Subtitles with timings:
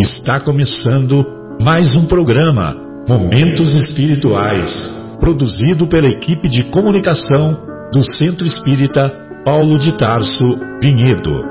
[0.00, 1.26] Está começando
[1.60, 2.74] mais um programa
[3.06, 4.72] Momentos Espirituais,
[5.20, 7.60] produzido pela equipe de comunicação
[7.92, 9.10] do Centro Espírita
[9.44, 10.42] Paulo de Tarso
[10.82, 11.44] Vinhedo.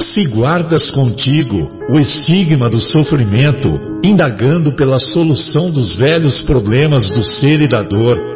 [0.00, 7.60] Se guardas contigo o estigma do sofrimento, indagando pela solução dos velhos problemas do ser
[7.60, 8.35] e da dor,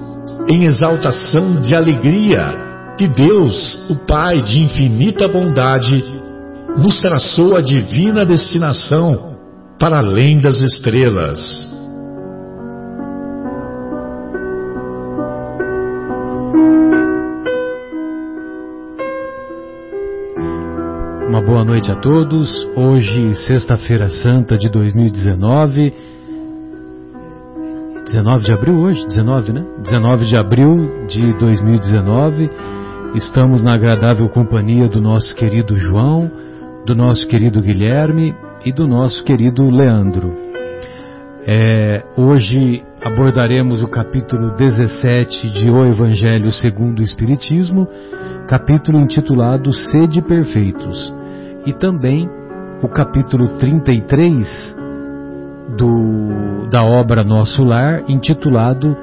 [0.49, 6.03] em exaltação de alegria que Deus, o Pai de infinita bondade,
[6.77, 9.37] nos traçou a divina destinação
[9.79, 11.41] para além das estrelas.
[21.27, 22.51] Uma boa noite a todos.
[22.75, 26.11] Hoje, sexta-feira santa de 2019
[28.11, 29.63] 19 de abril hoje, 19, né?
[29.83, 32.49] 19 de abril de 2019.
[33.15, 36.29] Estamos na agradável companhia do nosso querido João,
[36.85, 40.33] do nosso querido Guilherme e do nosso querido Leandro.
[41.47, 47.87] É, hoje abordaremos o capítulo 17 de O Evangelho segundo o Espiritismo,
[48.45, 51.13] capítulo intitulado Sede Perfeitos,
[51.65, 52.29] e também
[52.83, 54.80] o capítulo 33
[55.77, 58.95] do, da obra Nosso Lar, intitulado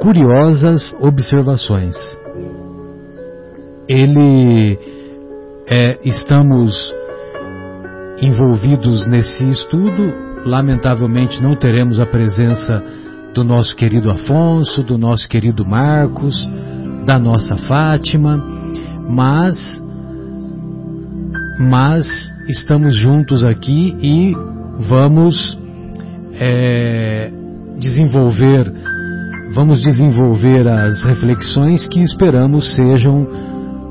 [0.00, 1.96] Curiosas Observações.
[3.88, 4.78] Ele
[5.68, 6.94] é, estamos
[8.20, 10.12] envolvidos nesse estudo.
[10.44, 12.82] Lamentavelmente não teremos a presença
[13.34, 16.48] do nosso querido Afonso, do nosso querido Marcos,
[17.04, 18.36] da nossa Fátima,
[19.08, 19.82] mas
[21.58, 22.06] mas
[22.48, 24.34] estamos juntos aqui e
[24.88, 25.58] vamos
[26.40, 27.30] é,
[27.78, 28.72] desenvolver,
[29.54, 33.26] vamos desenvolver as reflexões que esperamos sejam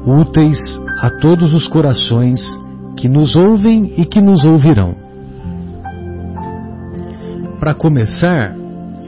[0.06, 0.60] úteis
[1.02, 2.40] a todos os corações
[2.98, 4.96] que nos ouvem e que nos ouvirão.
[7.60, 8.56] Para começar,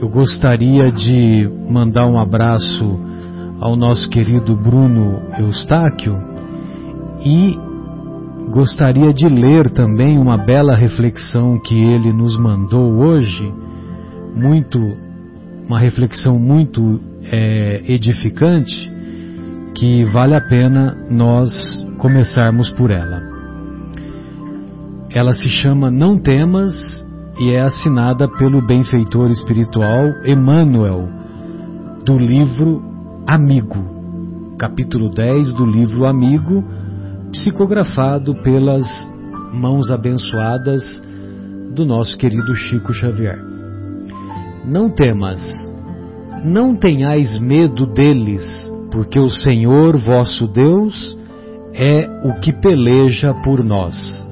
[0.00, 3.00] eu gostaria de mandar um abraço
[3.60, 6.16] ao nosso querido Bruno Eustáquio
[7.24, 7.67] e
[8.50, 13.52] gostaria de ler também uma bela reflexão que ele nos mandou hoje,
[14.34, 14.78] muito,
[15.66, 17.00] uma reflexão muito
[17.30, 18.90] é, edificante,
[19.74, 21.52] que vale a pena nós
[21.98, 23.22] começarmos por ela.
[25.10, 26.74] Ela se chama Não Temas
[27.38, 31.08] e é assinada pelo benfeitor espiritual Emmanuel,
[32.04, 32.82] do livro
[33.26, 36.64] Amigo, capítulo 10 do livro Amigo
[37.32, 38.84] psicografado pelas
[39.52, 40.82] mãos abençoadas
[41.74, 43.38] do nosso querido Chico Xavier.
[44.64, 45.42] Não temas,
[46.44, 48.44] não tenhais medo deles,
[48.90, 51.16] porque o Senhor vosso Deus
[51.74, 54.26] é o que peleja por nós.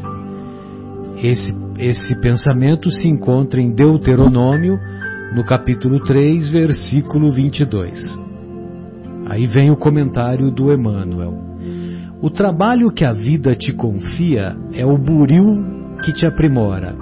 [1.23, 4.79] Esse, esse pensamento se encontra em Deuteronômio,
[5.35, 8.19] no capítulo 3, versículo 22.
[9.29, 11.56] Aí vem o comentário do Emmanuel.
[12.23, 16.97] O trabalho que a vida te confia é o buril que te aprimora.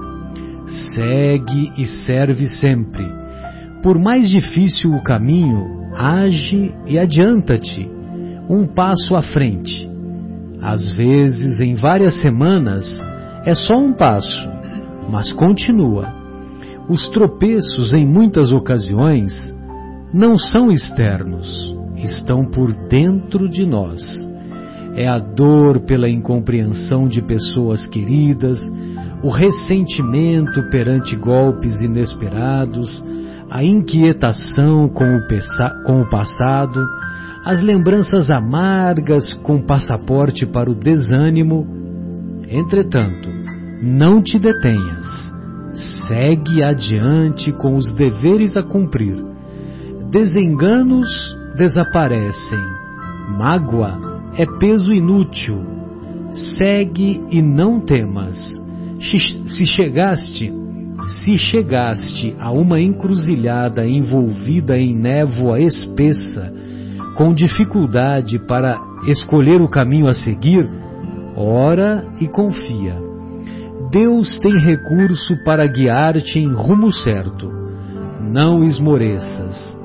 [0.66, 3.06] Segue e serve sempre.
[3.80, 7.88] Por mais difícil o caminho, age e adianta-te,
[8.50, 9.88] um passo à frente.
[10.60, 12.84] Às vezes, em várias semanas,
[13.44, 14.50] é só um passo,
[15.08, 16.12] mas continua.
[16.88, 19.32] Os tropeços, em muitas ocasiões,
[20.12, 24.33] não são externos, estão por dentro de nós
[24.96, 28.58] é a dor pela incompreensão de pessoas queridas,
[29.22, 33.04] o ressentimento perante golpes inesperados,
[33.50, 35.20] a inquietação com o,
[35.84, 36.86] com o passado,
[37.44, 41.66] as lembranças amargas com passaporte para o desânimo.
[42.48, 43.28] Entretanto,
[43.82, 45.32] não te detenhas.
[46.06, 49.16] Segue adiante com os deveres a cumprir.
[50.10, 52.62] Desenganos desaparecem.
[53.36, 55.62] Mágoa é peso inútil.
[56.56, 58.36] Segue e não temas.
[59.00, 60.52] Se chegaste,
[61.08, 66.52] se chegaste a uma encruzilhada envolvida em névoa espessa,
[67.14, 70.68] com dificuldade para escolher o caminho a seguir,
[71.36, 72.96] ora e confia.
[73.90, 77.48] Deus tem recurso para guiar-te em rumo certo.
[78.20, 79.76] Não esmoreças.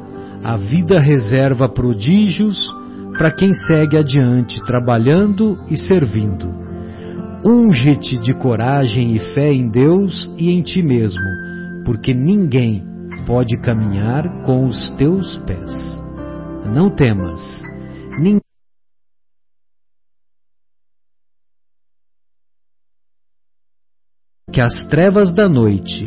[0.43, 2.73] A vida reserva prodígios
[3.19, 6.47] para quem segue adiante, trabalhando e servindo.
[7.45, 12.81] Unge-te de coragem e fé em Deus e em ti mesmo, porque ninguém
[13.27, 15.99] pode caminhar com os teus pés.
[16.73, 17.41] Não temas.
[18.21, 18.39] Ninguém
[24.53, 26.05] que as trevas da noite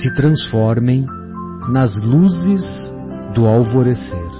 [0.00, 1.04] se transformem
[1.72, 2.62] nas luzes
[3.34, 4.31] do alvorecer.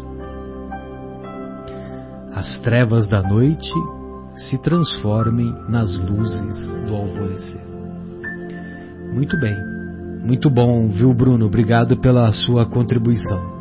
[2.35, 3.71] As trevas da noite
[4.37, 7.61] se transformem nas luzes do alvorecer.
[9.13, 9.55] Muito bem,
[10.27, 11.47] muito bom, viu, Bruno?
[11.47, 13.53] Obrigado pela sua contribuição.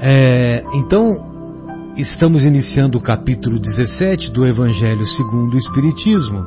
[0.00, 6.44] É, então, estamos iniciando o capítulo 17 do Evangelho segundo o Espiritismo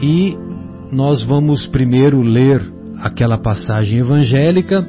[0.00, 0.38] e
[0.92, 2.62] nós vamos primeiro ler
[3.00, 4.86] aquela passagem evangélica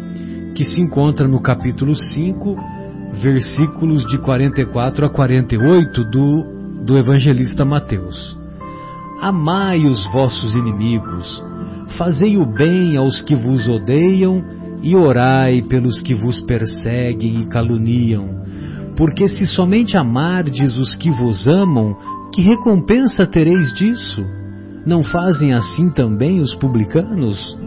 [0.56, 2.56] que se encontra no capítulo 5,
[3.14, 6.44] versículos de 44 a 48 do,
[6.86, 8.38] do evangelista Mateus.
[9.22, 11.44] Amai os vossos inimigos,
[11.98, 14.44] fazei o bem aos que vos odeiam
[14.82, 18.40] e orai pelos que vos perseguem e caluniam.
[18.96, 21.98] Porque se somente amardes os que vos amam,
[22.34, 24.24] que recompensa tereis disso?
[24.86, 27.58] Não fazem assim também os publicanos?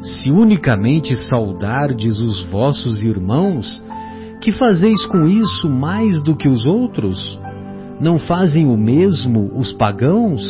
[0.00, 3.82] Se unicamente saudardes os vossos irmãos,
[4.46, 7.36] que fazeis com isso mais do que os outros?
[8.00, 10.40] Não fazem o mesmo os pagãos?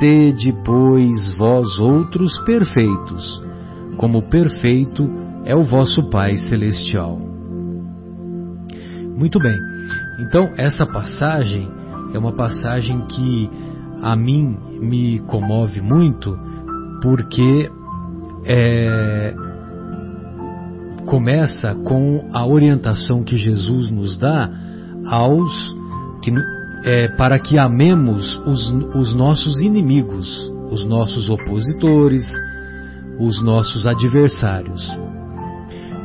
[0.00, 3.40] Sede, pois, vós outros perfeitos,
[3.96, 5.08] como perfeito
[5.44, 7.16] é o vosso Pai Celestial.
[9.16, 9.56] Muito bem,
[10.18, 11.68] então essa passagem
[12.12, 13.50] é uma passagem que
[14.02, 16.36] a mim me comove muito,
[17.00, 17.70] porque
[18.44, 19.32] é,
[21.10, 24.48] começa com a orientação que Jesus nos dá
[25.06, 25.76] aos
[26.22, 26.32] que,
[26.84, 30.28] é, para que amemos os, os nossos inimigos,
[30.70, 32.24] os nossos opositores,
[33.18, 34.88] os nossos adversários.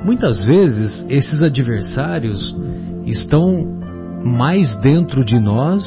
[0.03, 2.55] Muitas vezes esses adversários
[3.05, 3.63] estão
[4.23, 5.83] mais dentro de nós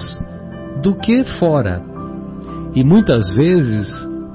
[0.80, 1.82] do que fora.
[2.72, 3.90] E muitas vezes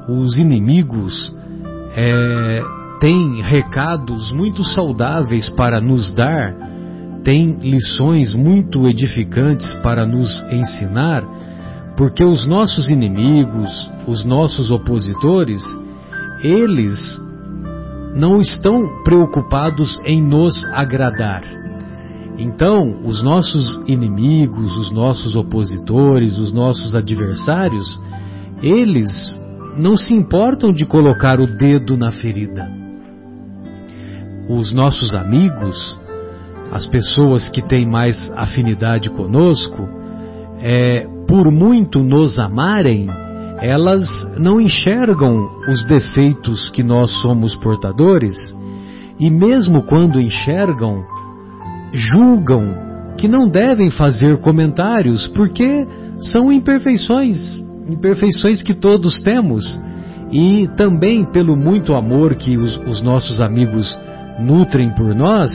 [0.09, 1.33] os inimigos
[1.95, 2.61] é,
[3.03, 6.55] tem recados muito saudáveis para nos dar,
[7.21, 11.21] tem lições muito edificantes para nos ensinar,
[11.97, 15.61] porque os nossos inimigos, os nossos opositores,
[16.41, 16.97] eles
[18.15, 21.43] não estão preocupados em nos agradar.
[22.37, 27.99] Então, os nossos inimigos, os nossos opositores, os nossos adversários,
[28.61, 29.37] eles
[29.77, 32.81] não se importam de colocar o dedo na ferida
[34.47, 35.97] os nossos amigos,
[36.71, 39.87] as pessoas que têm mais afinidade conosco,
[40.59, 43.07] é, por muito nos amarem,
[43.59, 44.07] elas
[44.37, 48.35] não enxergam os defeitos que nós somos portadores
[49.19, 51.03] e, mesmo quando enxergam,
[51.93, 52.83] julgam
[53.17, 57.37] que não devem fazer comentários porque são imperfeições,
[57.87, 59.79] imperfeições que todos temos
[60.31, 63.97] e também pelo muito amor que os, os nossos amigos
[64.39, 65.51] nutrem por nós,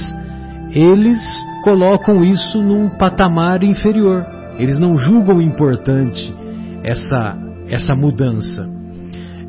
[0.72, 1.22] eles
[1.62, 4.24] colocam isso num patamar inferior.
[4.58, 6.34] Eles não julgam importante
[6.82, 7.36] essa,
[7.68, 8.68] essa mudança.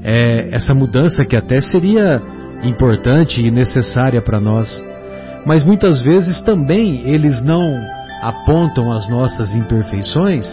[0.03, 2.21] É, essa mudança que até seria
[2.63, 4.83] importante e necessária para nós.
[5.45, 7.75] Mas muitas vezes também eles não
[8.21, 10.45] apontam as nossas imperfeições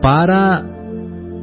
[0.00, 0.62] para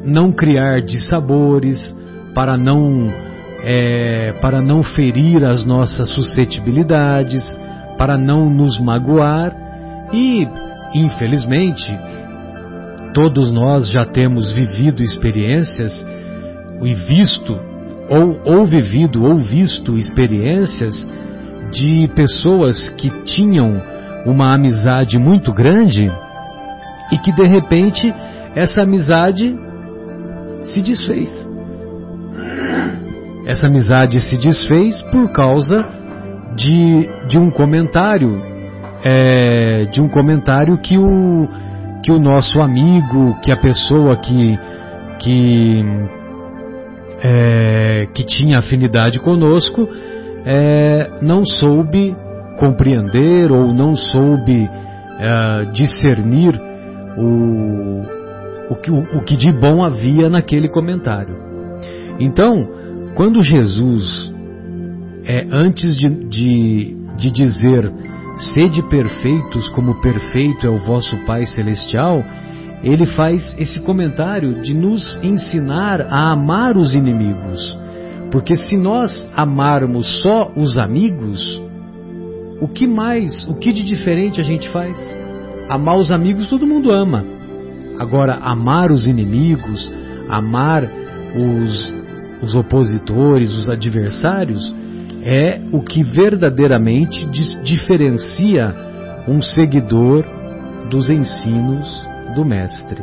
[0.03, 1.95] não criar dissabores,
[2.33, 3.24] para não
[3.67, 7.43] é, para não ferir as nossas suscetibilidades,
[7.97, 9.51] para não nos magoar
[10.13, 10.47] e,
[10.93, 11.97] infelizmente,
[13.11, 16.05] todos nós já temos vivido experiências
[16.83, 17.59] e visto,
[18.07, 21.07] ou, ou vivido ou visto experiências
[21.71, 23.81] de pessoas que tinham
[24.27, 26.11] uma amizade muito grande
[27.11, 28.13] e que de repente
[28.55, 29.55] essa amizade
[30.65, 31.44] se desfez.
[33.45, 35.87] Essa amizade se desfez por causa
[36.55, 38.41] de, de um comentário,
[39.03, 41.47] é, de um comentário que o,
[42.03, 44.57] que o nosso amigo, que a pessoa que,
[45.19, 45.85] que,
[47.21, 49.87] é, que tinha afinidade conosco,
[50.43, 52.15] é, não soube
[52.57, 54.67] compreender ou não soube
[55.19, 56.59] é, discernir
[57.15, 58.01] o,
[58.71, 61.35] o, que, o, o que de bom havia naquele comentário.
[62.19, 62.69] Então,
[63.15, 64.31] quando Jesus,
[65.23, 67.91] é, antes de, de, de dizer
[68.53, 72.21] sede perfeitos como perfeito é o vosso Pai Celestial,
[72.83, 77.77] ele faz esse comentário de nos ensinar a amar os inimigos.
[78.31, 81.61] Porque se nós amarmos só os amigos,
[82.59, 84.97] o que mais, o que de diferente a gente faz?
[85.69, 87.23] Amar os amigos todo mundo ama.
[87.97, 89.89] Agora, amar os inimigos,
[90.27, 91.93] amar os,
[92.45, 94.73] os opositores, os adversários,
[95.23, 97.25] é o que verdadeiramente
[97.63, 98.73] diferencia
[99.27, 100.23] um seguidor
[100.91, 103.01] dos ensinos do Mestre.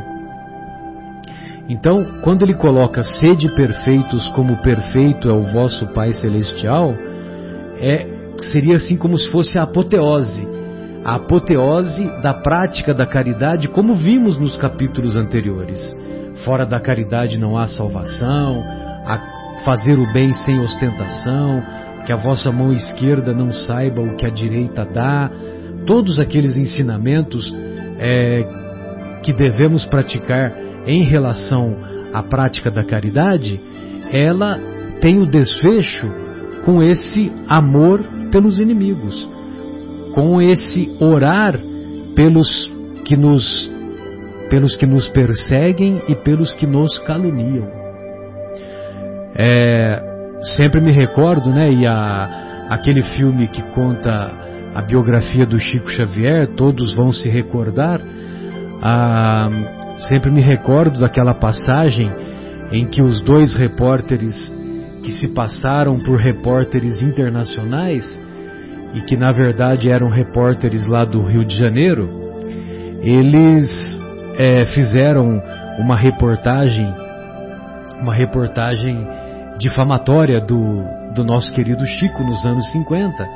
[1.68, 6.94] Então, quando ele coloca sede perfeitos como perfeito é o vosso Pai Celestial,
[7.80, 8.06] é,
[8.42, 10.46] seria assim como se fosse a apoteose.
[11.04, 15.80] A apoteose da prática da caridade, como vimos nos capítulos anteriores.
[16.44, 18.64] Fora da caridade não há salvação,
[19.64, 21.62] fazer o bem sem ostentação,
[22.04, 25.30] que a vossa mão esquerda não saiba o que a direita dá,
[25.86, 27.52] todos aqueles ensinamentos
[27.98, 28.44] é,
[29.22, 30.52] que devemos praticar
[30.86, 31.76] em relação
[32.12, 33.60] à prática da caridade,
[34.10, 34.58] ela
[35.00, 36.06] tem o desfecho
[36.64, 39.28] com esse amor pelos inimigos,
[40.14, 41.58] com esse orar
[42.14, 42.70] pelos
[43.04, 43.70] que nos
[44.50, 47.81] pelos que nos perseguem e pelos que nos caluniam.
[49.34, 50.00] É,
[50.56, 54.32] sempre me recordo, né, e a, aquele filme que conta
[54.74, 58.00] a biografia do Chico Xavier, todos vão se recordar,
[58.82, 59.50] ah,
[60.08, 62.10] sempre me recordo daquela passagem
[62.72, 64.34] em que os dois repórteres
[65.02, 68.20] que se passaram por repórteres internacionais
[68.94, 72.08] e que na verdade eram repórteres lá do Rio de Janeiro,
[73.02, 74.00] eles
[74.36, 75.42] é, fizeram
[75.78, 76.94] uma reportagem,
[78.00, 79.06] uma reportagem
[79.62, 80.82] difamatória do,
[81.14, 83.28] do nosso querido Chico nos anos 50.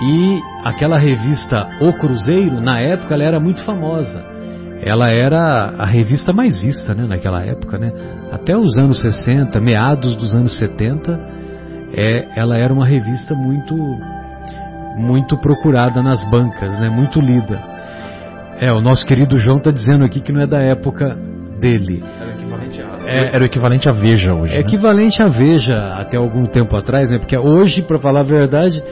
[0.00, 4.24] E aquela revista O Cruzeiro, na época, ela era muito famosa.
[4.80, 7.76] Ela era a revista mais vista né, naquela época.
[7.76, 7.92] Né?
[8.30, 11.18] Até os anos 60, meados dos anos 70,
[11.94, 13.74] é, ela era uma revista muito,
[14.96, 17.60] muito procurada nas bancas, né, muito lida.
[18.60, 21.16] É, o nosso querido João está dizendo aqui que não é da época
[21.60, 22.04] dele.
[23.06, 24.52] É, era o equivalente à Veja hoje.
[24.52, 24.60] É né?
[24.60, 27.18] equivalente à Veja até algum tempo atrás, né?
[27.18, 28.82] Porque hoje, para falar a verdade,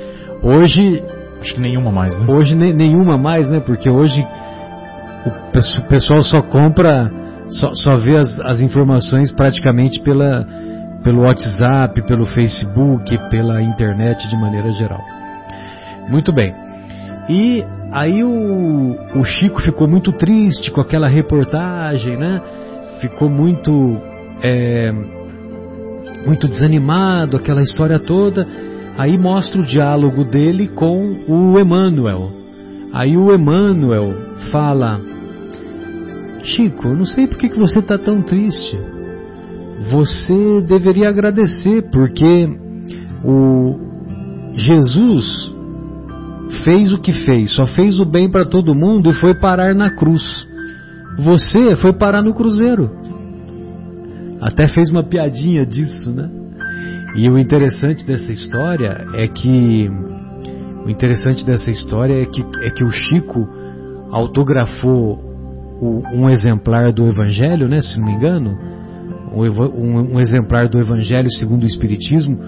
[0.42, 1.02] hoje.
[1.40, 2.24] Acho que nenhuma mais, né?
[2.28, 3.60] Hoje ne, nenhuma mais, né?
[3.60, 4.26] Porque hoje
[5.26, 7.10] o pessoal só compra,
[7.48, 10.46] só, só vê as, as informações praticamente pela,
[11.02, 15.00] pelo WhatsApp, pelo Facebook, pela internet de maneira geral.
[16.08, 16.54] Muito bem.
[17.28, 22.40] E aí o, o Chico ficou muito triste com aquela reportagem, né?
[23.00, 23.72] Ficou muito
[24.42, 24.92] é,
[26.26, 28.46] muito desanimado, aquela história toda.
[28.98, 32.30] Aí mostra o diálogo dele com o Emmanuel.
[32.92, 34.14] Aí o Emmanuel
[34.50, 35.00] fala:
[36.42, 38.78] Chico, não sei por que, que você está tão triste.
[39.90, 42.48] Você deveria agradecer, porque
[43.22, 43.78] o
[44.54, 45.54] Jesus
[46.64, 49.90] fez o que fez, só fez o bem para todo mundo e foi parar na
[49.90, 50.48] cruz.
[51.18, 52.90] Você foi parar no cruzeiro.
[54.40, 56.28] Até fez uma piadinha disso, né?
[57.16, 59.88] E o interessante dessa história é que
[60.84, 63.48] o interessante dessa história é que, é que o Chico
[64.10, 65.18] autografou
[65.80, 68.56] o, um exemplar do Evangelho, né, se não me engano,
[69.32, 72.38] um, um exemplar do Evangelho segundo o Espiritismo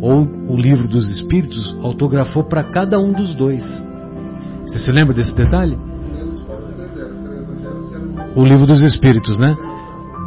[0.00, 3.62] ou o Livro dos Espíritos, autografou para cada um dos dois.
[4.62, 5.78] Você se lembra desse detalhe?
[8.36, 9.56] O livro dos Espíritos, né?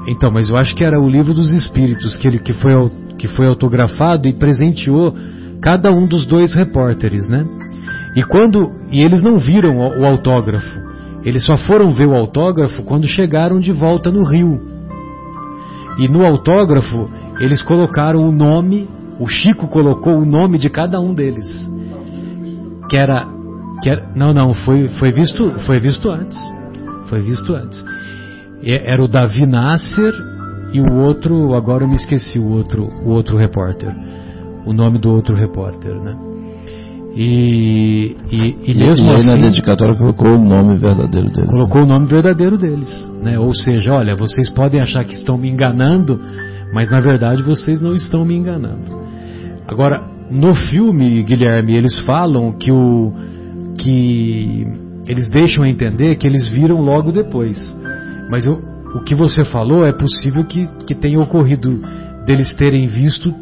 [0.07, 2.73] Então, mas eu acho que era o livro dos Espíritos que ele que foi
[3.17, 5.13] que foi autografado e presenteou
[5.61, 7.45] cada um dos dois repórteres, né?
[8.15, 10.79] E quando e eles não viram o, o autógrafo,
[11.23, 14.61] eles só foram ver o autógrafo quando chegaram de volta no Rio.
[15.99, 17.09] E no autógrafo
[17.39, 18.87] eles colocaram o nome,
[19.19, 21.47] o Chico colocou o nome de cada um deles,
[22.89, 23.27] que era,
[23.83, 26.37] que era não não foi foi visto foi visto antes,
[27.09, 27.83] foi visto antes.
[28.63, 30.13] Era o Davi Nasser
[30.73, 33.93] e o outro, agora eu me esqueci o outro, o outro repórter.
[34.65, 36.15] O nome do outro repórter, né?
[37.15, 39.27] E, e, e mesmo e assim.
[39.27, 41.49] na dedicatória colocou o nome verdadeiro deles.
[41.49, 41.85] Colocou né?
[41.85, 43.11] o nome verdadeiro deles.
[43.23, 43.39] Né?
[43.39, 46.19] Ou seja, olha, vocês podem achar que estão me enganando,
[46.73, 48.83] mas na verdade vocês não estão me enganando.
[49.67, 53.13] Agora, no filme, Guilherme, eles falam que o.
[53.79, 57.57] que eles deixam entender que eles viram logo depois.
[58.29, 58.61] Mas eu,
[58.93, 61.81] o que você falou é possível que, que tenha ocorrido
[62.25, 63.33] deles terem visto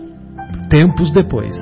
[0.70, 1.56] tempos depois.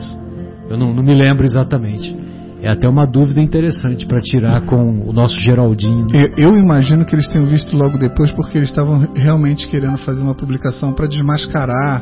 [0.70, 2.16] Eu não, não me lembro exatamente.
[2.62, 6.08] É até uma dúvida interessante para tirar com o nosso Geraldinho.
[6.14, 10.22] Eu, eu, imagino que eles tenham visto logo depois porque eles estavam realmente querendo fazer
[10.22, 12.02] uma publicação para desmascarar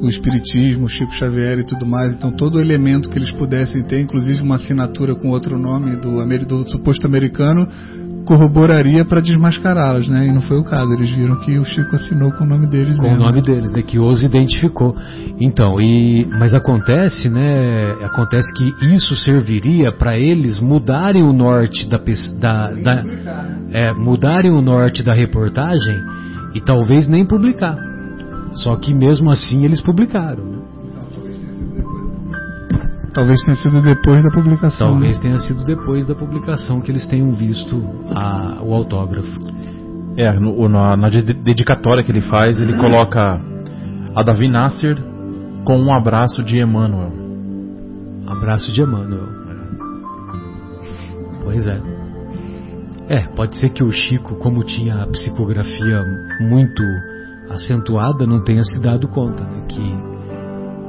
[0.00, 2.12] o Espiritismo, o Chico Xavier e tudo mais.
[2.12, 6.68] Então, todo elemento que eles pudessem ter, inclusive uma assinatura com outro nome do, do
[6.68, 7.68] suposto americano,
[8.24, 10.26] corroboraria para desmascará-los, né?
[10.26, 10.92] E não foi o caso.
[10.92, 12.96] Eles viram que o Chico assinou com o nome deles.
[12.96, 13.18] Com mesmo.
[13.18, 13.82] o nome deles, né?
[13.82, 14.94] Que os identificou.
[15.40, 17.92] Então, e mas acontece, né?
[18.02, 21.98] Acontece que isso serviria para eles mudarem o norte da,
[22.38, 23.04] da, da
[23.72, 26.00] é, mudarem o norte da reportagem
[26.54, 27.89] e talvez nem publicar.
[28.52, 30.44] Só que mesmo assim eles publicaram.
[30.44, 30.58] Né?
[33.12, 34.92] Talvez tenha sido depois da publicação.
[34.92, 35.22] Talvez né?
[35.22, 37.82] tenha sido depois da publicação que eles tenham visto
[38.14, 39.40] a, o autógrafo.
[40.16, 43.40] É, no, na, na, dedicatória que ele faz, ele coloca
[44.14, 44.96] a Davi Nasser
[45.64, 47.12] com um abraço de Emmanuel.
[48.26, 49.28] Abraço de Emmanuel.
[51.42, 51.80] Pois é.
[53.08, 56.00] É, pode ser que o Chico, como tinha a psicografia
[56.40, 56.82] muito
[57.50, 60.10] acentuada, não tenha se dado conta né, que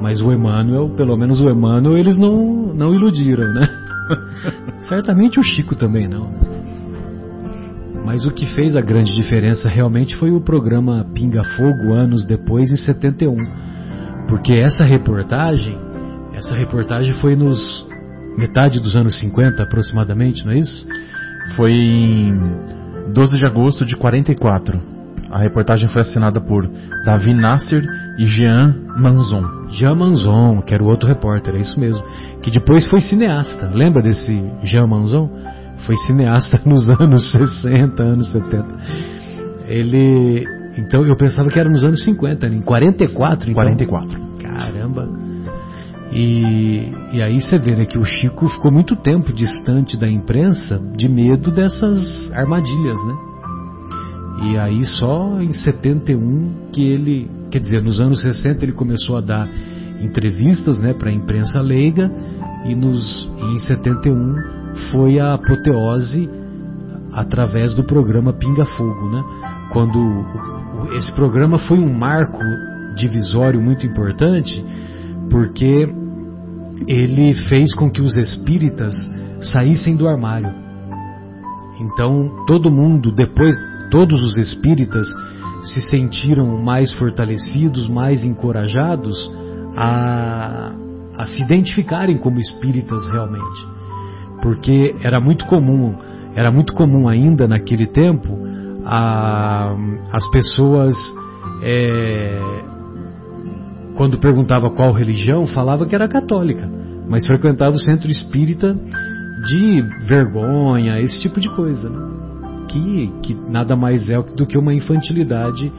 [0.01, 3.69] mas o Emmanuel, pelo menos o Emmanuel, eles não, não iludiram, né?
[4.89, 6.27] Certamente o Chico também não.
[8.03, 12.71] Mas o que fez a grande diferença realmente foi o programa Pinga Fogo anos depois,
[12.71, 13.35] em 71.
[14.27, 15.77] Porque essa reportagem,
[16.33, 17.87] essa reportagem foi nos
[18.35, 20.83] metade dos anos 50 aproximadamente, não é isso?
[21.55, 22.33] Foi em
[23.13, 24.81] 12 de agosto de 44.
[25.31, 26.69] A reportagem foi assinada por
[27.05, 27.81] Davi Nasser
[28.17, 29.69] e Jean Manzon.
[29.69, 32.03] Jean Manzon, que era o outro repórter, é isso mesmo.
[32.43, 33.71] Que depois foi cineasta.
[33.73, 35.29] Lembra desse Jean Manzon?
[35.85, 38.65] Foi cineasta nos anos 60, anos 70.
[39.67, 40.46] Ele.
[40.77, 42.57] Então eu pensava que era nos anos 50, né?
[42.57, 43.50] em 44.
[43.50, 44.20] Então, 44.
[44.41, 45.09] Caramba!
[46.11, 50.77] E, e aí você vê né, que o Chico ficou muito tempo distante da imprensa
[50.98, 53.30] de medo dessas armadilhas, né?
[54.43, 59.21] E aí só em 71 que ele, quer dizer, nos anos 60 ele começou a
[59.21, 59.47] dar
[60.01, 62.11] entrevistas, né, para a imprensa leiga
[62.65, 64.35] e nos em 71
[64.91, 66.29] foi a apoteose
[67.13, 69.23] através do programa Pinga Fogo, né?
[69.71, 70.25] Quando
[70.95, 72.39] esse programa foi um marco
[72.95, 74.63] divisório muito importante,
[75.29, 75.87] porque
[76.87, 78.93] ele fez com que os espíritas
[79.53, 80.51] saíssem do armário.
[81.79, 83.55] Então, todo mundo depois
[83.91, 85.05] todos os espíritas
[85.61, 89.29] se sentiram mais fortalecidos, mais encorajados
[89.77, 90.71] a,
[91.17, 93.67] a se identificarem como espíritas realmente.
[94.41, 95.93] Porque era muito comum,
[96.33, 98.39] era muito comum ainda naquele tempo
[98.83, 99.75] a,
[100.11, 100.95] as pessoas
[101.61, 102.41] é,
[103.95, 106.67] quando perguntava qual religião falava que era católica,
[107.07, 108.73] mas frequentava o centro espírita
[109.45, 111.89] de vergonha, esse tipo de coisa.
[111.89, 112.21] Né?
[112.72, 115.72] Aqui que nada mais é do que uma infantilidade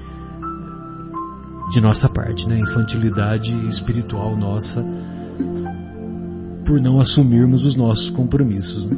[1.70, 2.58] de nossa parte, né?
[2.58, 4.84] Infantilidade espiritual nossa
[6.66, 8.86] por não assumirmos os nossos compromissos.
[8.86, 8.96] Né?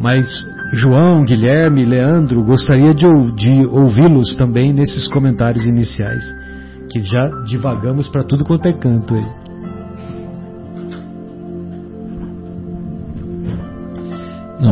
[0.00, 0.26] Mas
[0.74, 6.24] João, Guilherme, Leandro, gostaria de, de ouvi-los também nesses comentários iniciais,
[6.90, 9.39] que já divagamos para tudo quanto é canto aí.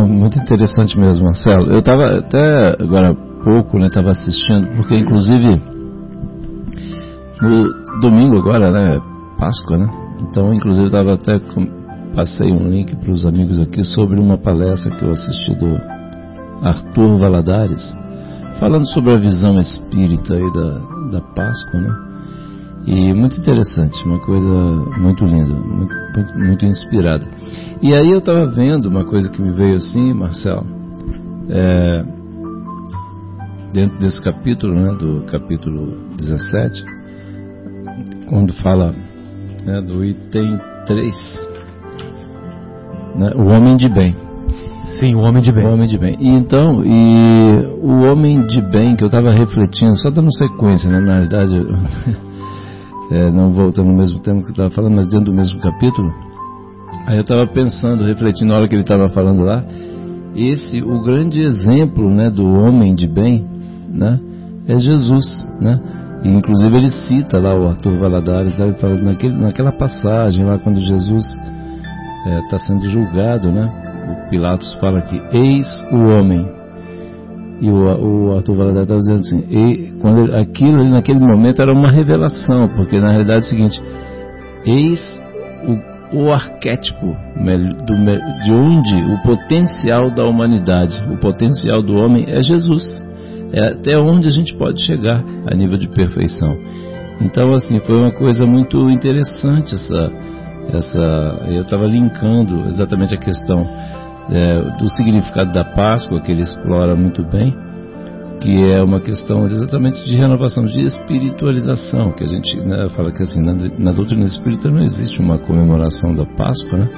[0.06, 1.70] Muito interessante mesmo, Marcelo.
[1.70, 5.62] Eu estava até agora pouco, né, estava assistindo, porque inclusive
[7.40, 9.00] no domingo agora, né,
[9.38, 9.88] Páscoa, né?
[10.20, 11.40] Então, inclusive, estava até
[12.14, 15.80] passei um link para os amigos aqui sobre uma palestra que eu assisti do
[16.62, 17.96] Arthur Valadares,
[18.58, 20.78] falando sobre a visão espírita aí da,
[21.12, 22.07] da Páscoa, né?
[22.90, 24.48] E muito interessante, uma coisa
[24.98, 27.28] muito linda, muito, muito, muito inspirada.
[27.82, 30.64] E aí eu estava vendo uma coisa que me veio assim, Marcelo,
[31.50, 32.02] é,
[33.74, 36.82] dentro desse capítulo, né, do capítulo 17,
[38.26, 38.94] quando fala
[39.66, 41.46] né, do item 3,
[43.16, 44.16] né, o homem de bem.
[44.98, 45.66] Sim, o homem de bem.
[45.66, 46.16] O homem de bem.
[46.18, 51.00] E então, e o homem de bem que eu estava refletindo, só dando sequência, né,
[51.00, 51.54] na verdade,
[53.10, 56.12] é, não voltando no mesmo tema que estava falando, mas dentro do mesmo capítulo,
[57.08, 59.64] Aí eu estava pensando, refletindo na hora que ele estava falando lá,
[60.36, 63.46] esse, o grande exemplo né, do homem de bem,
[63.88, 64.20] né,
[64.66, 65.24] é Jesus,
[65.58, 65.80] né?
[66.22, 71.24] E, inclusive ele cita lá o Arthur Valadares, né, naquele, naquela passagem lá quando Jesus
[71.24, 73.72] está é, tá sendo julgado, né?
[74.08, 76.57] o Pilatos fala que eis o homem.
[77.60, 81.60] E o, o Arthur Valadares está dizendo assim, e quando ele, aquilo ali naquele momento
[81.60, 83.82] era uma revelação, porque na realidade é o seguinte,
[84.64, 85.22] eis
[86.12, 92.42] o, o arquétipo do, de onde o potencial da humanidade, o potencial do homem é
[92.42, 93.06] Jesus.
[93.52, 96.54] É até onde a gente pode chegar a nível de perfeição.
[97.20, 100.12] Então, assim, foi uma coisa muito interessante essa.
[100.72, 103.66] essa eu estava linkando exatamente a questão
[104.30, 107.54] é, do significado da Páscoa, que ele explora muito bem,
[108.40, 113.22] que é uma questão exatamente de renovação, de espiritualização, que a gente né, fala que
[113.22, 116.88] assim, na, na, doutrina espírita não existe uma comemoração da Páscoa, né?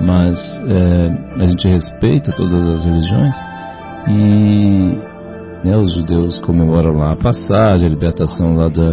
[0.00, 3.34] mas é, a gente respeita todas as religiões
[4.08, 4.98] e
[5.64, 8.90] né, os judeus comemoram lá a passagem, a libertação lá da,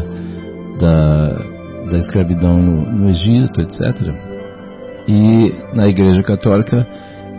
[0.79, 3.81] da, da escravidão no, no Egito, etc.
[5.07, 6.87] E na Igreja Católica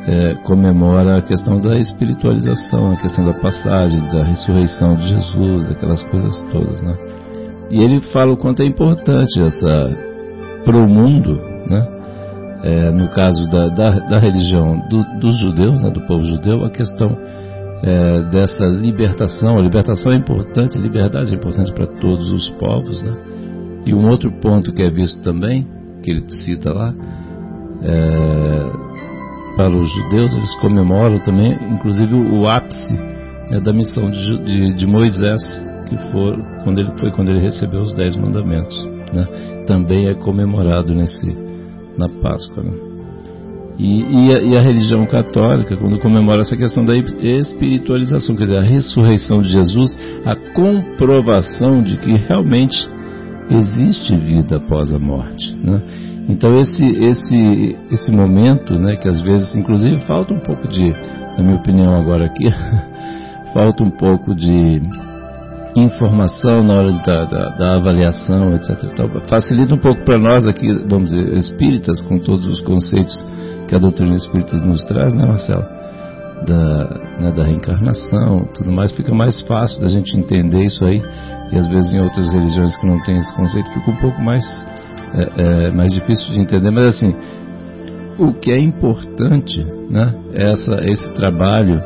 [0.06, 6.02] é, comemora a questão da espiritualização, a questão da passagem, da ressurreição de Jesus, aquelas
[6.04, 6.96] coisas todas, né?
[7.72, 10.14] E ele fala o quanto é importante essa
[10.64, 11.88] para o mundo, né?
[12.62, 16.70] É, no caso da, da, da religião do, dos judeus, né, do povo judeu, a
[16.70, 17.14] questão
[17.82, 19.58] é, dessa libertação.
[19.58, 23.14] A libertação é importante, a liberdade é importante para todos os povos, né?
[23.86, 25.66] E um outro ponto que é visto também,
[26.02, 26.94] que ele cita lá,
[27.82, 28.93] é,
[29.56, 32.94] para os judeus, eles comemoram também, inclusive, o ápice
[33.50, 35.42] né, da missão de, de, de, Moisés,
[35.88, 38.84] que for, quando ele, foi quando ele recebeu os Dez Mandamentos.
[39.12, 39.26] Né?
[39.66, 41.26] Também é comemorado nesse,
[41.96, 42.62] na Páscoa.
[42.62, 42.72] Né?
[43.78, 48.58] E, e, a, e, a, religião católica, quando comemora essa questão da espiritualização, quer dizer,
[48.58, 52.88] a ressurreição de Jesus, a comprovação de que realmente
[53.50, 55.54] existe vida após a morte.
[55.56, 55.82] Né?
[56.28, 60.90] Então esse, esse, esse momento, né, que às vezes, inclusive, falta um pouco de,
[61.36, 62.46] na minha opinião agora aqui,
[63.52, 64.80] falta um pouco de
[65.76, 68.84] informação na hora da, da, da avaliação, etc.
[68.84, 73.14] Então, facilita um pouco para nós aqui, vamos dizer, espíritas, com todos os conceitos
[73.68, 75.64] que a doutrina espírita nos traz, né, Marcelo?
[76.46, 76.84] Da,
[77.20, 81.02] né, da reencarnação, tudo mais, fica mais fácil da gente entender isso aí.
[81.52, 84.44] E às vezes em outras religiões que não tem esse conceito fica um pouco mais
[85.14, 87.14] é, é, mais difícil de entender, mas assim,
[88.18, 91.80] o que é importante, né, é essa, esse trabalho,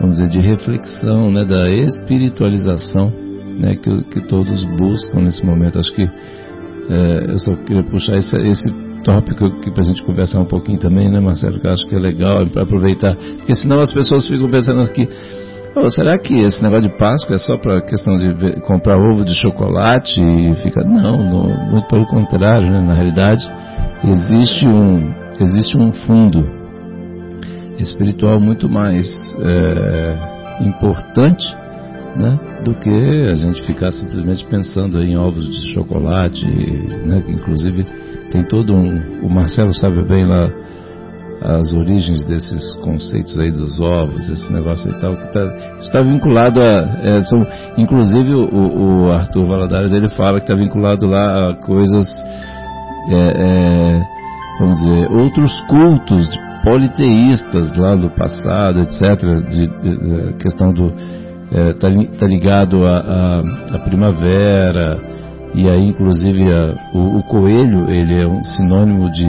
[0.00, 3.12] vamos dizer, de reflexão, né, da espiritualização,
[3.58, 5.78] né, que, que todos buscam nesse momento.
[5.78, 8.72] Acho que é, eu só queria puxar esse, esse
[9.04, 11.58] tópico aqui para a gente conversar um pouquinho também, né, Marcelo?
[11.58, 15.08] Que eu acho que é legal para aproveitar, porque senão as pessoas ficam pensando aqui.
[15.88, 20.20] Será que esse negócio de Páscoa é só para questão de comprar ovo de chocolate
[20.20, 20.82] e fica?
[20.84, 22.80] Não, no, muito pelo contrário, né?
[22.80, 23.42] na realidade
[24.04, 26.44] existe um, existe um fundo
[27.78, 29.08] espiritual muito mais
[29.40, 30.16] é,
[30.60, 31.56] importante
[32.16, 32.90] né, do que
[33.30, 37.86] a gente ficar simplesmente pensando em ovos de chocolate, né, que inclusive
[38.30, 39.24] tem todo um.
[39.24, 40.50] O Marcelo sabe bem lá
[41.44, 46.60] as origens desses conceitos aí dos ovos, esse negócio e tal, que está tá vinculado
[46.60, 47.00] a.
[47.02, 52.06] É, são, inclusive o, o, Arthur Valadares ele fala que está vinculado lá a coisas.
[53.08, 54.02] É, é,
[54.60, 56.28] vamos dizer, outros cultos
[56.62, 59.00] politeístas lá do passado, etc.
[59.48, 60.92] De, de, de questão do.
[61.50, 64.98] Está é, tá ligado à primavera,
[65.54, 69.26] e aí inclusive a, o, o coelho ele é um sinônimo de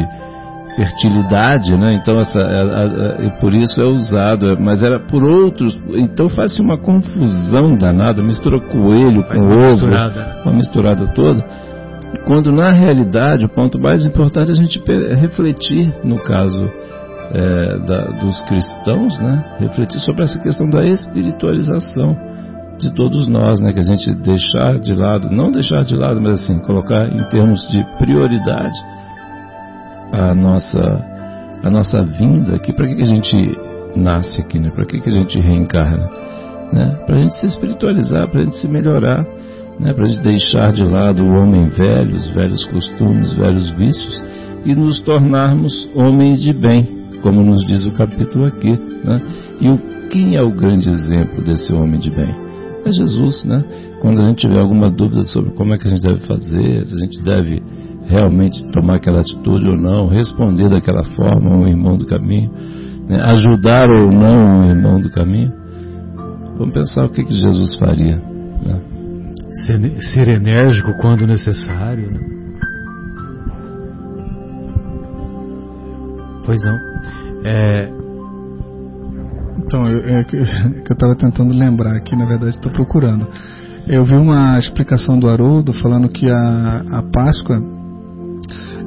[0.76, 1.94] fertilidade, né?
[1.96, 5.80] Então essa, é, é, por isso é usado, é, mas era por outros.
[5.96, 10.42] Então faz uma confusão danada, mistura coelho faz com uma ovo, misturada.
[10.44, 11.44] uma misturada toda.
[12.26, 14.82] Quando na realidade o ponto mais importante é a gente
[15.16, 16.70] refletir no caso
[17.32, 19.44] é, da, dos cristãos, né?
[19.60, 22.16] Refletir sobre essa questão da espiritualização
[22.80, 23.74] de todos nós, né?
[23.74, 27.68] Que a gente deixar de lado, não deixar de lado, mas assim colocar em termos
[27.70, 28.93] de prioridade
[30.14, 30.80] a nossa,
[31.64, 33.58] a nossa vinda aqui, para que, que a gente
[33.96, 34.70] nasce aqui, né?
[34.70, 36.08] Para que, que a gente reencarna?
[36.72, 37.00] Né?
[37.06, 39.26] Para a gente se espiritualizar, para a gente se melhorar,
[39.80, 39.92] né?
[39.94, 44.24] para a gente deixar de lado o homem velho, os velhos costumes, velhos vícios
[44.66, 46.88] e nos tornarmos homens de bem,
[47.24, 48.72] como nos diz o capítulo aqui.
[49.04, 49.22] Né?
[49.62, 49.78] E o,
[50.10, 52.34] quem é o grande exemplo desse homem de bem?
[52.86, 53.64] É Jesus, né?
[54.02, 56.96] Quando a gente tiver alguma dúvida sobre como é que a gente deve fazer, se
[56.96, 57.64] a gente deve
[58.08, 62.52] realmente tomar aquela atitude ou não, responder daquela forma um irmão do caminho,
[63.08, 63.22] né?
[63.24, 65.52] ajudar ou não um irmão do caminho.
[66.58, 68.18] Vamos pensar o que, que Jesus faria.
[68.18, 68.82] Né?
[69.66, 72.12] Ser, ser, enérgico quando necessário.
[72.12, 72.20] Né?
[76.46, 76.78] Pois não.
[77.46, 77.90] É,
[79.66, 83.28] Então, eu, é, que eu estava tentando lembrar aqui, na verdade estou procurando.
[83.88, 87.62] Eu vi uma explicação do Haroldo falando que a, a Páscoa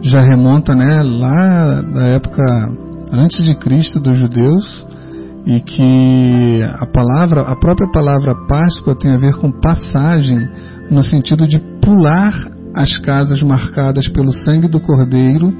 [0.03, 2.43] já remonta né, lá da época
[3.13, 4.87] antes de Cristo dos judeus
[5.47, 10.49] e que a palavra, a própria palavra Páscoa tem a ver com passagem
[10.91, 12.35] no sentido de pular
[12.75, 15.53] as casas marcadas pelo sangue do cordeiro,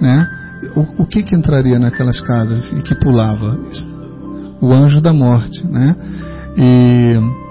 [0.00, 0.28] né?
[0.74, 3.58] O, o que que entraria naquelas casas e que pulava?
[4.60, 5.94] O anjo da morte, né?
[6.56, 7.45] E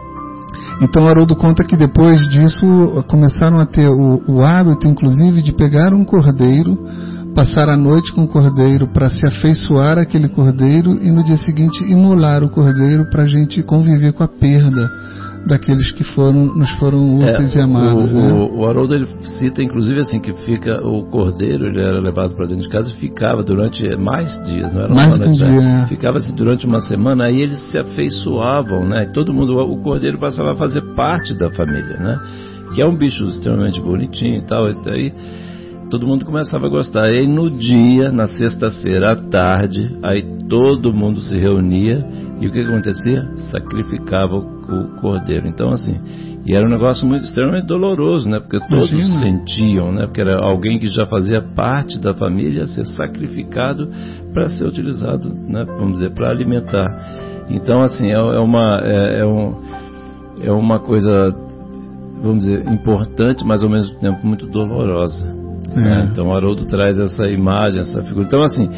[0.81, 5.93] então Haroldo conta que depois disso começaram a ter o, o hábito, inclusive, de pegar
[5.93, 6.77] um cordeiro,
[7.33, 11.83] passar a noite com o cordeiro para se afeiçoar aquele cordeiro e no dia seguinte
[11.83, 14.89] imolar o cordeiro para a gente conviver com a perda
[15.45, 18.11] daqueles que foram nos foram úteis é, e amados.
[18.11, 18.33] O, né?
[18.33, 19.07] o, o Haroldo ele
[19.39, 22.95] cita inclusive assim que fica o cordeiro ele era levado para dentro de casa e
[22.95, 25.87] ficava durante mais dias, não era mais uma de um dia, é.
[25.87, 29.05] ficava assim durante uma semana aí eles se afeiçoavam, né?
[29.13, 32.19] Todo mundo o cordeiro passava a fazer parte da família, né?
[32.73, 35.13] Que é um bicho extremamente bonitinho e tal, e aí
[35.89, 37.11] todo mundo começava a gostar.
[37.11, 42.05] E aí no dia, na sexta-feira à tarde, aí todo mundo se reunia
[42.39, 43.23] e o que acontecia?
[43.51, 45.47] Sacrificava o cordeiro.
[45.47, 45.95] Então, assim,
[46.45, 48.39] e era um negócio muito extremamente doloroso, né?
[48.39, 49.19] Porque todos Imagina.
[49.19, 50.05] sentiam, né?
[50.05, 53.89] Porque era alguém que já fazia parte da família ser sacrificado
[54.33, 55.65] para ser utilizado, né?
[55.65, 56.85] Vamos dizer, para alimentar.
[57.49, 59.61] Então, assim, é, é uma é, é, um,
[60.41, 61.33] é uma coisa,
[62.21, 65.25] vamos dizer, importante, mas ao mesmo tempo muito dolorosa.
[65.75, 66.01] Né?
[66.01, 66.03] É.
[66.05, 68.25] Então, o Haroldo traz essa imagem, essa figura.
[68.25, 68.69] Então, assim,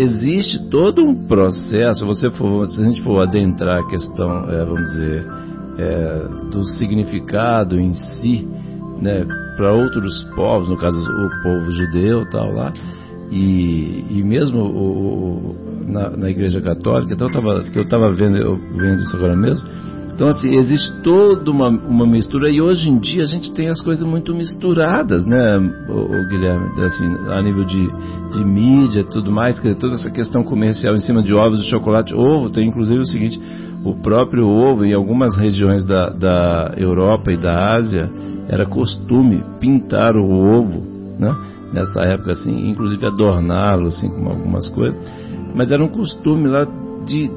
[0.00, 4.90] existe todo um processo, você for, se a gente for adentrar a questão, é, vamos
[4.92, 5.26] dizer,
[5.78, 8.46] é, do significado em si,
[9.00, 9.24] né,
[9.56, 12.72] para outros povos, no caso o povo judeu tal lá,
[13.30, 15.56] e, e mesmo o, o-
[15.86, 19.36] na, na igreja católica, então eu tava, que eu estava vendo, eu vendo isso agora
[19.36, 19.66] mesmo,
[20.16, 23.82] então, assim, existe toda uma, uma mistura e hoje em dia a gente tem as
[23.82, 25.58] coisas muito misturadas, né,
[25.90, 26.70] o, Guilherme?
[26.82, 27.86] Assim, a nível de,
[28.32, 32.14] de mídia tudo mais, que toda essa questão comercial em cima de ovos, de chocolate,
[32.14, 33.38] ovo, tem inclusive o seguinte,
[33.84, 38.10] o próprio ovo em algumas regiões da, da Europa e da Ásia
[38.48, 40.82] era costume pintar o ovo,
[41.20, 41.36] né?
[41.74, 44.98] Nessa época, assim, inclusive adorná-lo, assim, com algumas coisas.
[45.54, 46.66] Mas era um costume lá
[47.04, 47.30] de